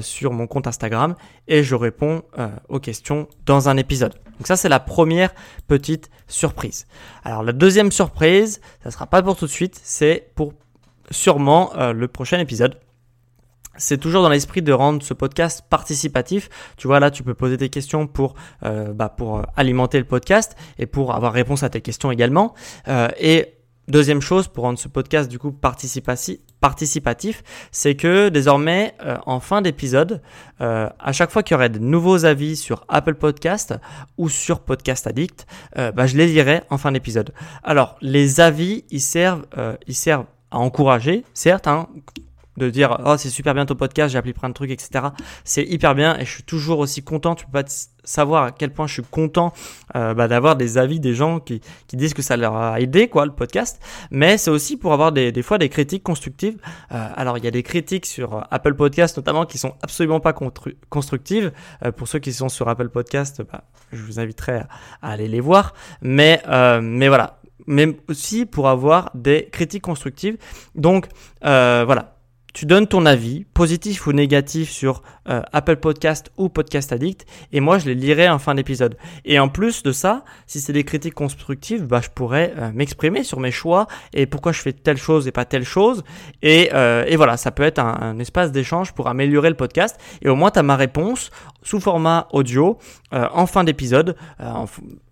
sur 0.00 0.32
mon 0.32 0.46
compte 0.46 0.68
Instagram 0.68 1.16
et 1.48 1.64
je 1.64 1.74
réponds 1.74 2.22
aux 2.68 2.78
questions 2.78 3.26
dans 3.46 3.68
un 3.68 3.76
épisode. 3.76 4.14
Donc 4.38 4.46
ça, 4.46 4.56
c'est 4.56 4.68
la 4.68 4.78
première 4.78 5.34
petite 5.66 6.08
surprise. 6.28 6.86
Alors 7.24 7.42
la 7.42 7.52
deuxième 7.52 7.90
surprise, 7.90 8.60
ça 8.84 8.92
sera 8.92 9.06
pas 9.06 9.22
pour 9.22 9.36
tout 9.36 9.46
de 9.46 9.50
suite, 9.50 9.78
c'est 9.82 10.30
pour 10.36 10.52
sûrement 11.10 11.74
euh, 11.76 11.92
le 11.92 12.08
prochain 12.08 12.38
épisode. 12.38 12.78
C'est 13.76 13.98
toujours 13.98 14.22
dans 14.22 14.28
l'esprit 14.28 14.60
de 14.60 14.72
rendre 14.72 15.02
ce 15.02 15.14
podcast 15.14 15.62
participatif. 15.70 16.48
Tu 16.76 16.88
vois, 16.88 16.98
là, 16.98 17.12
tu 17.12 17.22
peux 17.22 17.34
poser 17.34 17.56
tes 17.56 17.68
questions 17.68 18.08
pour, 18.08 18.34
euh, 18.64 18.92
bah, 18.92 19.08
pour 19.08 19.38
euh, 19.38 19.42
alimenter 19.56 19.98
le 19.98 20.04
podcast 20.04 20.56
et 20.78 20.86
pour 20.86 21.14
avoir 21.14 21.32
réponse 21.32 21.62
à 21.62 21.68
tes 21.68 21.80
questions 21.80 22.10
également. 22.10 22.54
et 23.20 23.58
deuxième 23.88 24.20
chose, 24.20 24.48
pour 24.48 24.64
rendre 24.64 24.78
ce 24.78 24.88
podcast 24.88 25.30
du 25.30 25.38
coup 25.38 25.52
participatif, 25.52 27.42
c'est 27.72 27.96
que 27.96 28.28
désormais, 28.28 28.94
euh, 29.02 29.16
en 29.26 29.40
fin 29.40 29.62
d'épisode, 29.62 30.22
euh, 30.60 30.88
à 30.98 31.12
chaque 31.12 31.30
fois 31.30 31.42
qu'il 31.42 31.54
y 31.54 31.56
aurait 31.56 31.70
de 31.70 31.78
nouveaux 31.78 32.24
avis 32.24 32.56
sur 32.56 32.84
Apple 32.88 33.14
Podcast 33.14 33.74
ou 34.16 34.28
sur 34.28 34.60
Podcast 34.60 35.06
Addict, 35.06 35.46
euh, 35.78 35.90
bah, 35.92 36.06
je 36.06 36.16
les 36.16 36.26
lirai 36.26 36.62
en 36.70 36.78
fin 36.78 36.92
d'épisode. 36.92 37.32
Alors, 37.62 37.96
les 38.00 38.40
avis, 38.40 38.84
ils 38.90 39.00
servent, 39.00 39.46
ils 39.86 39.94
servent 39.94 40.26
à 40.50 40.58
encourager, 40.58 41.24
certes, 41.34 41.66
hein, 41.66 41.88
de 42.58 42.68
dire 42.68 42.98
oh 43.06 43.16
c'est 43.16 43.30
super 43.30 43.54
bien 43.54 43.64
ton 43.64 43.74
podcast, 43.74 44.12
j'ai 44.12 44.18
appris 44.18 44.34
plein 44.34 44.48
de 44.48 44.54
trucs, 44.54 44.70
etc. 44.70 45.06
C'est 45.44 45.64
hyper 45.64 45.94
bien 45.94 46.18
et 46.18 46.24
je 46.24 46.30
suis 46.30 46.42
toujours 46.42 46.80
aussi 46.80 47.02
content. 47.02 47.34
Tu 47.34 47.46
peux 47.46 47.52
pas 47.52 47.64
savoir 48.04 48.44
à 48.44 48.50
quel 48.50 48.72
point 48.72 48.86
je 48.86 48.94
suis 48.94 49.02
content 49.02 49.52
euh, 49.94 50.14
bah, 50.14 50.28
d'avoir 50.28 50.56
des 50.56 50.78
avis 50.78 50.98
des 50.98 51.14
gens 51.14 51.40
qui, 51.40 51.60
qui, 51.86 51.96
disent 51.96 52.14
que 52.14 52.22
ça 52.22 52.36
leur 52.36 52.56
a 52.56 52.80
aidé 52.80 53.08
quoi 53.08 53.26
le 53.26 53.32
podcast. 53.32 53.80
Mais 54.10 54.38
c'est 54.38 54.50
aussi 54.50 54.76
pour 54.76 54.92
avoir 54.92 55.12
des, 55.12 55.30
des, 55.30 55.42
fois 55.42 55.58
des 55.58 55.68
critiques 55.68 56.02
constructives. 56.02 56.58
Euh, 56.92 57.08
alors 57.16 57.38
il 57.38 57.44
y 57.44 57.48
a 57.48 57.50
des 57.50 57.62
critiques 57.62 58.06
sur 58.06 58.46
Apple 58.50 58.74
Podcast 58.74 59.16
notamment 59.16 59.46
qui 59.46 59.58
sont 59.58 59.74
absolument 59.82 60.20
pas 60.20 60.34
constructives. 60.88 61.52
Euh, 61.84 61.92
pour 61.92 62.08
ceux 62.08 62.18
qui 62.18 62.32
sont 62.32 62.48
sur 62.48 62.68
Apple 62.68 62.88
Podcast, 62.88 63.42
bah, 63.50 63.64
je 63.92 64.02
vous 64.02 64.18
inviterai 64.18 64.56
à, 64.56 64.68
à, 65.02 65.12
aller 65.12 65.28
les 65.28 65.40
voir. 65.40 65.74
Mais 66.02 66.42
euh, 66.48 66.80
mais 66.80 67.08
voilà, 67.08 67.37
mais 67.66 67.96
aussi 68.08 68.46
pour 68.46 68.68
avoir 68.68 69.10
des 69.14 69.48
critiques 69.50 69.82
constructives. 69.82 70.36
Donc 70.74 71.06
euh, 71.44 71.82
voilà, 71.84 72.16
tu 72.54 72.66
donnes 72.66 72.86
ton 72.86 73.06
avis, 73.06 73.44
positif 73.54 74.06
ou 74.06 74.12
négatif, 74.12 74.70
sur 74.70 75.02
euh, 75.28 75.42
Apple 75.52 75.76
Podcast 75.76 76.32
ou 76.38 76.48
Podcast 76.48 76.92
Addict, 76.92 77.26
et 77.52 77.60
moi 77.60 77.78
je 77.78 77.86
les 77.86 77.94
lirai 77.94 78.28
en 78.28 78.38
fin 78.38 78.54
d'épisode. 78.54 78.96
Et 79.24 79.38
en 79.38 79.48
plus 79.48 79.82
de 79.82 79.92
ça, 79.92 80.24
si 80.46 80.60
c'est 80.60 80.72
des 80.72 80.84
critiques 80.84 81.14
constructives, 81.14 81.86
bah, 81.86 82.00
je 82.02 82.08
pourrais 82.08 82.54
euh, 82.56 82.70
m'exprimer 82.74 83.22
sur 83.22 83.38
mes 83.38 83.50
choix 83.50 83.86
et 84.14 84.26
pourquoi 84.26 84.52
je 84.52 84.60
fais 84.60 84.72
telle 84.72 84.96
chose 84.96 85.28
et 85.28 85.32
pas 85.32 85.44
telle 85.44 85.64
chose. 85.64 86.02
Et, 86.42 86.70
et 87.06 87.16
voilà, 87.16 87.36
ça 87.36 87.50
peut 87.50 87.62
être 87.62 87.78
un, 87.78 87.98
un 88.00 88.18
espace 88.18 88.50
d'échange 88.50 88.92
pour 88.92 89.08
améliorer 89.08 89.50
le 89.50 89.56
podcast. 89.56 89.98
Et 90.22 90.28
au 90.28 90.36
moins, 90.36 90.50
tu 90.50 90.58
as 90.58 90.62
ma 90.62 90.76
réponse 90.76 91.30
sous 91.62 91.80
format 91.80 92.28
audio 92.32 92.78
en 93.12 93.46
fin 93.46 93.64
d'épisode. 93.64 94.16
En, 94.38 94.66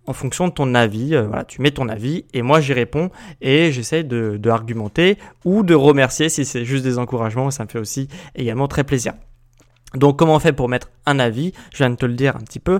en 0.07 0.13
fonction 0.13 0.47
de 0.47 0.53
ton 0.53 0.73
avis. 0.73 1.13
Euh, 1.13 1.27
voilà, 1.27 1.43
tu 1.43 1.61
mets 1.61 1.71
ton 1.71 1.87
avis 1.89 2.25
et 2.33 2.41
moi 2.41 2.59
j'y 2.61 2.73
réponds 2.73 3.11
et 3.41 3.71
j'essaie 3.71 4.03
de, 4.03 4.37
de, 4.37 4.49
argumenter 4.49 5.17
ou 5.45 5.63
de 5.63 5.75
remercier 5.75 6.29
si 6.29 6.45
c'est 6.45 6.65
juste 6.65 6.83
des 6.83 6.97
encouragements. 6.97 7.51
Ça 7.51 7.65
me 7.65 7.69
fait 7.69 7.79
aussi 7.79 8.07
également 8.35 8.67
très 8.67 8.83
plaisir. 8.83 9.13
Donc 9.93 10.17
comment 10.17 10.35
on 10.35 10.39
fait 10.39 10.53
pour 10.53 10.69
mettre 10.69 10.89
un 11.05 11.19
avis? 11.19 11.53
Je 11.71 11.77
viens 11.77 11.89
de 11.89 11.95
te 11.95 12.05
le 12.05 12.13
dire 12.13 12.35
un 12.35 12.41
petit 12.41 12.59
peu. 12.59 12.79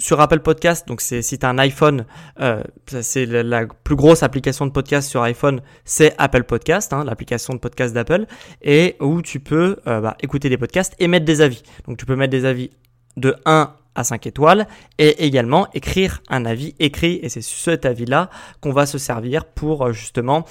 Sur 0.00 0.20
Apple 0.20 0.40
Podcast, 0.40 0.88
donc 0.88 1.00
c'est 1.02 1.20
si 1.20 1.38
tu 1.38 1.44
as 1.44 1.50
un 1.50 1.58
iPhone, 1.58 2.06
euh, 2.40 2.62
c'est 3.02 3.26
la, 3.26 3.66
plus 3.66 3.96
grosse 3.96 4.22
application 4.22 4.66
de 4.66 4.72
podcast 4.72 5.08
sur 5.08 5.22
iPhone, 5.22 5.60
c'est 5.84 6.14
Apple 6.16 6.44
Podcast, 6.44 6.92
hein, 6.92 7.04
l'application 7.04 7.52
de 7.52 7.58
podcast 7.58 7.94
d'Apple, 7.94 8.24
et 8.62 8.96
où 8.98 9.20
tu 9.20 9.40
peux 9.40 9.76
euh, 9.86 10.00
bah, 10.00 10.16
écouter 10.22 10.48
des 10.48 10.56
podcasts 10.56 10.96
et 10.98 11.06
mettre 11.06 11.26
des 11.26 11.42
avis. 11.42 11.62
Donc 11.86 11.98
tu 11.98 12.06
peux 12.06 12.16
mettre 12.16 12.30
des 12.30 12.46
avis 12.46 12.70
de 13.18 13.36
1 13.44 13.74
à 13.94 14.04
5 14.04 14.26
étoiles 14.26 14.66
et 14.98 15.24
également 15.24 15.66
écrire 15.74 16.22
un 16.28 16.44
avis 16.44 16.74
écrit. 16.78 17.18
Et 17.22 17.28
c'est 17.28 17.42
cet 17.42 17.84
avis 17.86 18.06
là 18.06 18.30
qu'on 18.60 18.72
va 18.72 18.86
se 18.86 18.98
servir 18.98 19.44
pour 19.44 19.86
euh, 19.86 19.92
justement 19.92 20.44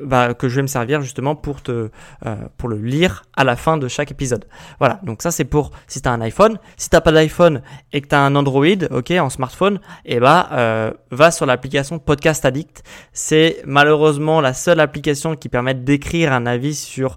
bah, 0.00 0.34
que 0.34 0.48
je 0.48 0.56
vais 0.56 0.62
me 0.62 0.66
servir 0.66 1.00
justement 1.00 1.34
pour 1.34 1.62
te 1.62 1.90
euh, 2.24 2.36
pour 2.56 2.68
le 2.68 2.78
lire 2.78 3.24
à 3.36 3.44
la 3.44 3.56
fin 3.56 3.76
de 3.76 3.88
chaque 3.88 4.10
épisode. 4.10 4.46
Voilà. 4.78 5.00
Donc 5.02 5.22
ça 5.22 5.30
c'est 5.30 5.44
pour 5.44 5.70
si 5.86 6.00
tu 6.00 6.08
as 6.08 6.12
un 6.12 6.20
iPhone. 6.20 6.58
Si 6.76 6.90
t'as 6.90 7.00
pas 7.00 7.12
d'iPhone 7.12 7.62
et 7.92 8.00
que 8.00 8.08
tu 8.08 8.14
as 8.14 8.20
un 8.20 8.34
Android 8.36 8.64
ok 8.90 9.10
en 9.12 9.30
smartphone 9.30 9.80
et 10.04 10.16
eh 10.16 10.20
bah 10.20 10.48
euh, 10.52 10.90
va 11.10 11.30
sur 11.30 11.46
l'application 11.46 11.98
Podcast 11.98 12.44
Addict. 12.44 12.82
C'est 13.12 13.62
malheureusement 13.66 14.40
la 14.40 14.54
seule 14.54 14.80
application 14.80 15.36
qui 15.36 15.48
permet 15.48 15.74
d'écrire 15.74 16.32
un 16.32 16.46
avis 16.46 16.74
sur 16.74 17.16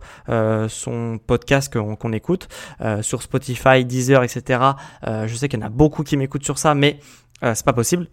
son 0.68 1.20
podcast 1.26 1.74
qu'on 1.74 2.14
écoute 2.14 2.48
sur 3.02 3.22
Spotify 3.22 3.86
Deezer 3.86 4.24
etc 4.24 4.60
je 5.30 5.36
sais 5.36 5.48
qu'il 5.48 5.60
y 5.60 5.64
en 5.64 5.66
a 5.66 5.70
beaucoup 5.70 6.04
qui 6.04 6.18
m'écoutent 6.18 6.44
sur 6.44 6.58
ça, 6.58 6.76
mais 6.76 7.00
euh, 7.44 7.54
c'est 7.56 7.66
pas 7.66 7.74
possible. 7.74 8.08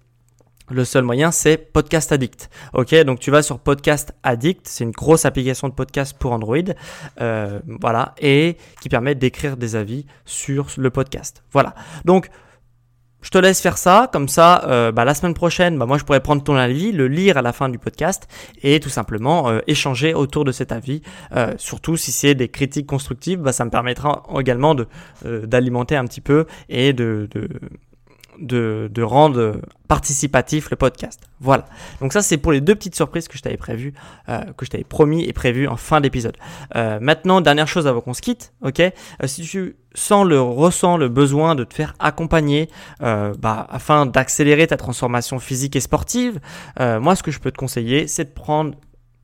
Le 0.68 0.84
seul 0.84 1.04
moyen, 1.04 1.30
c'est 1.30 1.56
Podcast 1.56 2.10
Addict. 2.10 2.50
Ok, 2.72 2.92
donc 3.04 3.20
tu 3.20 3.30
vas 3.30 3.42
sur 3.42 3.60
Podcast 3.60 4.12
Addict, 4.24 4.66
c'est 4.66 4.82
une 4.82 4.90
grosse 4.90 5.24
application 5.24 5.68
de 5.68 5.74
podcast 5.74 6.16
pour 6.18 6.32
Android, 6.32 6.56
euh, 7.20 7.60
voilà, 7.80 8.14
et 8.18 8.56
qui 8.80 8.88
permet 8.88 9.14
d'écrire 9.14 9.56
des 9.56 9.76
avis 9.76 10.06
sur 10.24 10.66
le 10.76 10.90
podcast. 10.90 11.44
Voilà. 11.52 11.74
Donc 12.04 12.30
je 13.26 13.30
te 13.32 13.38
laisse 13.38 13.60
faire 13.60 13.76
ça, 13.76 14.08
comme 14.12 14.28
ça, 14.28 14.62
euh, 14.68 14.92
bah, 14.92 15.04
la 15.04 15.12
semaine 15.12 15.34
prochaine, 15.34 15.76
bah, 15.76 15.84
moi 15.84 15.98
je 15.98 16.04
pourrais 16.04 16.20
prendre 16.20 16.44
ton 16.44 16.54
avis, 16.54 16.92
le 16.92 17.08
lire 17.08 17.36
à 17.36 17.42
la 17.42 17.52
fin 17.52 17.68
du 17.68 17.76
podcast 17.76 18.28
et 18.62 18.78
tout 18.78 18.88
simplement 18.88 19.48
euh, 19.48 19.58
échanger 19.66 20.14
autour 20.14 20.44
de 20.44 20.52
cet 20.52 20.70
avis. 20.70 21.02
Euh, 21.34 21.52
surtout 21.56 21.96
si 21.96 22.12
c'est 22.12 22.36
des 22.36 22.46
critiques 22.46 22.86
constructives, 22.86 23.40
bah, 23.40 23.50
ça 23.50 23.64
me 23.64 23.70
permettra 23.70 24.22
également 24.38 24.76
de 24.76 24.86
d'alimenter 25.24 25.96
un 25.96 26.04
petit 26.04 26.20
peu 26.20 26.46
et 26.68 26.92
de 26.92 27.28
de, 28.38 29.02
rendre 29.02 29.60
participatif 29.88 30.70
le 30.70 30.76
podcast. 30.76 31.20
Voilà. 31.40 31.66
Donc 32.00 32.12
ça 32.12 32.22
c'est 32.22 32.36
pour 32.38 32.52
les 32.52 32.60
deux 32.60 32.74
petites 32.74 32.96
surprises 32.96 33.28
que 33.28 33.36
je 33.36 33.42
t'avais 33.42 33.56
prévues, 33.56 33.94
euh, 34.28 34.40
que 34.56 34.64
je 34.64 34.70
t'avais 34.70 34.84
promis 34.84 35.24
et 35.24 35.32
prévu 35.32 35.68
en 35.68 35.76
fin 35.76 36.00
d'épisode. 36.00 36.36
Euh, 36.74 36.98
maintenant, 37.00 37.40
dernière 37.40 37.68
chose 37.68 37.86
avant 37.86 38.00
qu'on 38.00 38.14
se 38.14 38.22
quitte, 38.22 38.52
ok? 38.62 38.80
Euh, 38.80 38.92
Si 39.26 39.42
tu 39.42 39.76
le 40.24 40.40
ressens 40.40 40.98
le 40.98 41.08
besoin 41.08 41.54
de 41.54 41.64
te 41.64 41.72
faire 41.72 41.94
accompagner, 41.98 42.68
bah, 43.00 43.66
afin 43.70 44.04
d'accélérer 44.04 44.66
ta 44.66 44.76
transformation 44.76 45.38
physique 45.38 45.74
et 45.74 45.80
sportive, 45.80 46.38
moi 46.78 47.16
ce 47.16 47.22
que 47.22 47.30
je 47.30 47.40
peux 47.40 47.50
te 47.50 47.56
conseiller, 47.56 48.06
c'est 48.06 48.24
de 48.24 48.30
prendre 48.30 48.74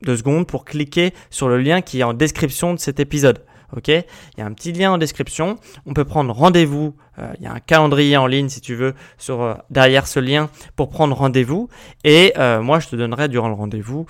deux 0.01 0.17
secondes 0.17 0.47
pour 0.47 0.65
cliquer 0.65 1.13
sur 1.29 1.47
le 1.47 1.57
lien 1.57 1.81
qui 1.81 1.99
est 1.99 2.03
en 2.03 2.13
description 2.13 2.73
de 2.73 2.79
cet 2.79 2.99
épisode. 2.99 3.43
Ok, 3.75 3.87
il 3.87 4.03
y 4.37 4.41
a 4.41 4.45
un 4.45 4.53
petit 4.53 4.71
lien 4.71 4.91
en 4.91 4.97
description. 4.99 5.57
On 5.87 5.93
peut 5.93 6.05
prendre 6.05 6.31
rendez-vous 6.31 6.95
il 7.17 7.43
y 7.43 7.47
a 7.47 7.53
un 7.53 7.59
calendrier 7.59 8.17
en 8.17 8.27
ligne 8.27 8.49
si 8.49 8.61
tu 8.61 8.75
veux 8.75 8.93
sur 9.17 9.41
euh, 9.41 9.53
derrière 9.69 10.07
ce 10.07 10.19
lien 10.19 10.49
pour 10.75 10.89
prendre 10.89 11.15
rendez-vous. 11.15 11.69
Et 12.03 12.33
euh, 12.37 12.61
moi 12.61 12.79
je 12.79 12.87
te 12.87 12.95
donnerai 12.95 13.27
durant 13.27 13.47
le 13.47 13.53
rendez-vous 13.53 14.05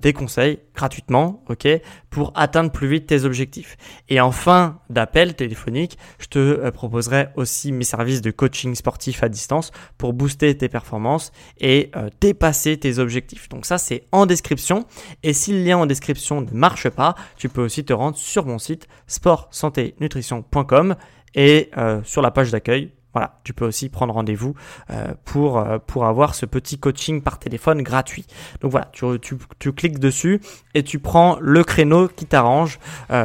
des 0.00 0.12
conseils 0.12 0.60
gratuitement 0.74 1.42
ok 1.48 1.68
pour 2.10 2.32
atteindre 2.34 2.70
plus 2.70 2.88
vite 2.88 3.06
tes 3.06 3.24
objectifs. 3.24 3.76
Et 4.08 4.20
en 4.20 4.30
fin 4.30 4.80
d'appel 4.90 5.34
téléphonique 5.34 5.98
je 6.18 6.26
te 6.26 6.70
proposerai 6.70 7.28
aussi 7.36 7.72
mes 7.72 7.84
services 7.84 8.22
de 8.22 8.30
coaching 8.30 8.74
sportif 8.74 9.22
à 9.22 9.28
distance 9.28 9.72
pour 9.98 10.12
booster 10.12 10.56
tes 10.56 10.68
performances 10.68 11.32
et 11.60 11.90
dépasser 12.20 12.76
tes 12.78 12.98
objectifs. 12.98 13.48
Donc 13.48 13.66
ça 13.66 13.78
c'est 13.78 14.06
en 14.12 14.26
description. 14.26 14.86
Et 15.22 15.32
si 15.32 15.52
le 15.52 15.62
lien 15.62 15.78
en 15.78 15.86
description 15.86 16.40
ne 16.40 16.50
marche 16.52 16.88
pas 16.88 17.14
tu 17.36 17.48
peux 17.48 17.62
aussi 17.62 17.84
te 17.84 17.92
rendre 17.92 18.16
sur 18.16 18.46
mon 18.46 18.58
site 18.58 18.86
sport-santé-nutrition.com 19.06 20.96
et 21.34 21.70
euh, 21.76 22.00
sur 22.04 22.22
la 22.22 22.30
page 22.30 22.50
d'accueil, 22.50 22.92
voilà, 23.12 23.38
tu 23.44 23.52
peux 23.52 23.64
aussi 23.64 23.88
prendre 23.88 24.12
rendez-vous 24.12 24.54
euh, 24.90 25.14
pour, 25.24 25.58
euh, 25.58 25.78
pour 25.78 26.04
avoir 26.04 26.34
ce 26.34 26.46
petit 26.46 26.78
coaching 26.78 27.22
par 27.22 27.38
téléphone 27.38 27.82
gratuit. 27.82 28.26
Donc 28.60 28.72
voilà, 28.72 28.88
tu, 28.92 29.06
tu, 29.20 29.36
tu 29.60 29.72
cliques 29.72 30.00
dessus 30.00 30.40
et 30.74 30.82
tu 30.82 30.98
prends 30.98 31.38
le 31.40 31.62
créneau 31.62 32.08
qui 32.08 32.26
t'arrange. 32.26 32.80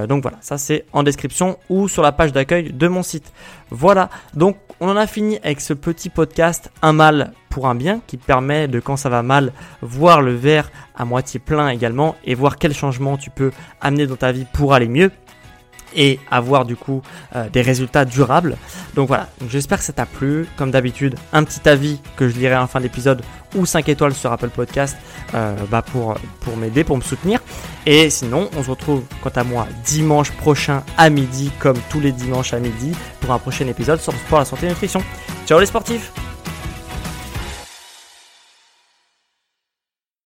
Donc 0.07 0.21
voilà, 0.21 0.37
ça 0.41 0.59
c'est 0.59 0.85
en 0.93 1.01
description 1.01 1.57
ou 1.69 1.87
sur 1.87 2.03
la 2.03 2.11
page 2.11 2.31
d'accueil 2.31 2.71
de 2.71 2.87
mon 2.87 3.01
site. 3.01 3.33
Voilà, 3.71 4.09
donc 4.35 4.57
on 4.79 4.89
en 4.89 4.95
a 4.95 5.07
fini 5.07 5.39
avec 5.43 5.59
ce 5.59 5.73
petit 5.73 6.09
podcast 6.09 6.71
Un 6.81 6.93
mal 6.93 7.33
pour 7.49 7.67
un 7.67 7.75
bien 7.75 8.01
qui 8.05 8.17
permet 8.17 8.67
de 8.67 8.79
quand 8.79 8.95
ça 8.95 9.09
va 9.09 9.23
mal 9.23 9.51
voir 9.81 10.21
le 10.21 10.33
verre 10.35 10.71
à 10.95 11.03
moitié 11.03 11.39
plein 11.39 11.69
également 11.69 12.15
et 12.23 12.35
voir 12.35 12.57
quel 12.57 12.73
changement 12.73 13.17
tu 13.17 13.29
peux 13.29 13.51
amener 13.81 14.07
dans 14.07 14.15
ta 14.15 14.31
vie 14.31 14.45
pour 14.53 14.73
aller 14.73 14.87
mieux 14.87 15.11
et 15.95 16.19
avoir 16.29 16.65
du 16.65 16.75
coup 16.75 17.01
euh, 17.35 17.49
des 17.49 17.61
résultats 17.61 18.05
durables. 18.05 18.57
Donc 18.95 19.07
voilà, 19.07 19.29
j'espère 19.49 19.79
que 19.79 19.83
ça 19.83 19.93
t'a 19.93 20.05
plu. 20.05 20.47
Comme 20.57 20.71
d'habitude, 20.71 21.15
un 21.33 21.43
petit 21.43 21.67
avis 21.67 21.99
que 22.15 22.29
je 22.29 22.37
lirai 22.37 22.57
en 22.57 22.67
fin 22.67 22.81
d'épisode 22.81 23.21
ou 23.55 23.65
5 23.65 23.89
étoiles 23.89 24.13
sur 24.13 24.31
Apple 24.31 24.49
Podcast 24.49 24.95
euh, 25.33 25.55
bah 25.69 25.81
pour, 25.81 26.15
pour 26.41 26.57
m'aider, 26.57 26.83
pour 26.83 26.97
me 26.97 27.01
soutenir. 27.01 27.39
Et 27.85 28.09
sinon, 28.09 28.49
on 28.57 28.63
se 28.63 28.69
retrouve 28.69 29.03
quant 29.21 29.31
à 29.35 29.43
moi 29.43 29.67
dimanche 29.85 30.31
prochain 30.31 30.83
à 30.97 31.09
midi, 31.09 31.51
comme 31.59 31.77
tous 31.89 31.99
les 31.99 32.11
dimanches 32.11 32.53
à 32.53 32.59
midi, 32.59 32.93
pour 33.21 33.31
un 33.31 33.39
prochain 33.39 33.67
épisode 33.67 33.99
sur 33.99 34.11
le 34.11 34.17
sport, 34.17 34.39
la 34.39 34.45
santé 34.45 34.65
et 34.65 34.69
la 34.69 34.73
nutrition. 34.73 35.03
Ciao 35.47 35.59
les 35.59 35.65
sportifs 35.65 36.11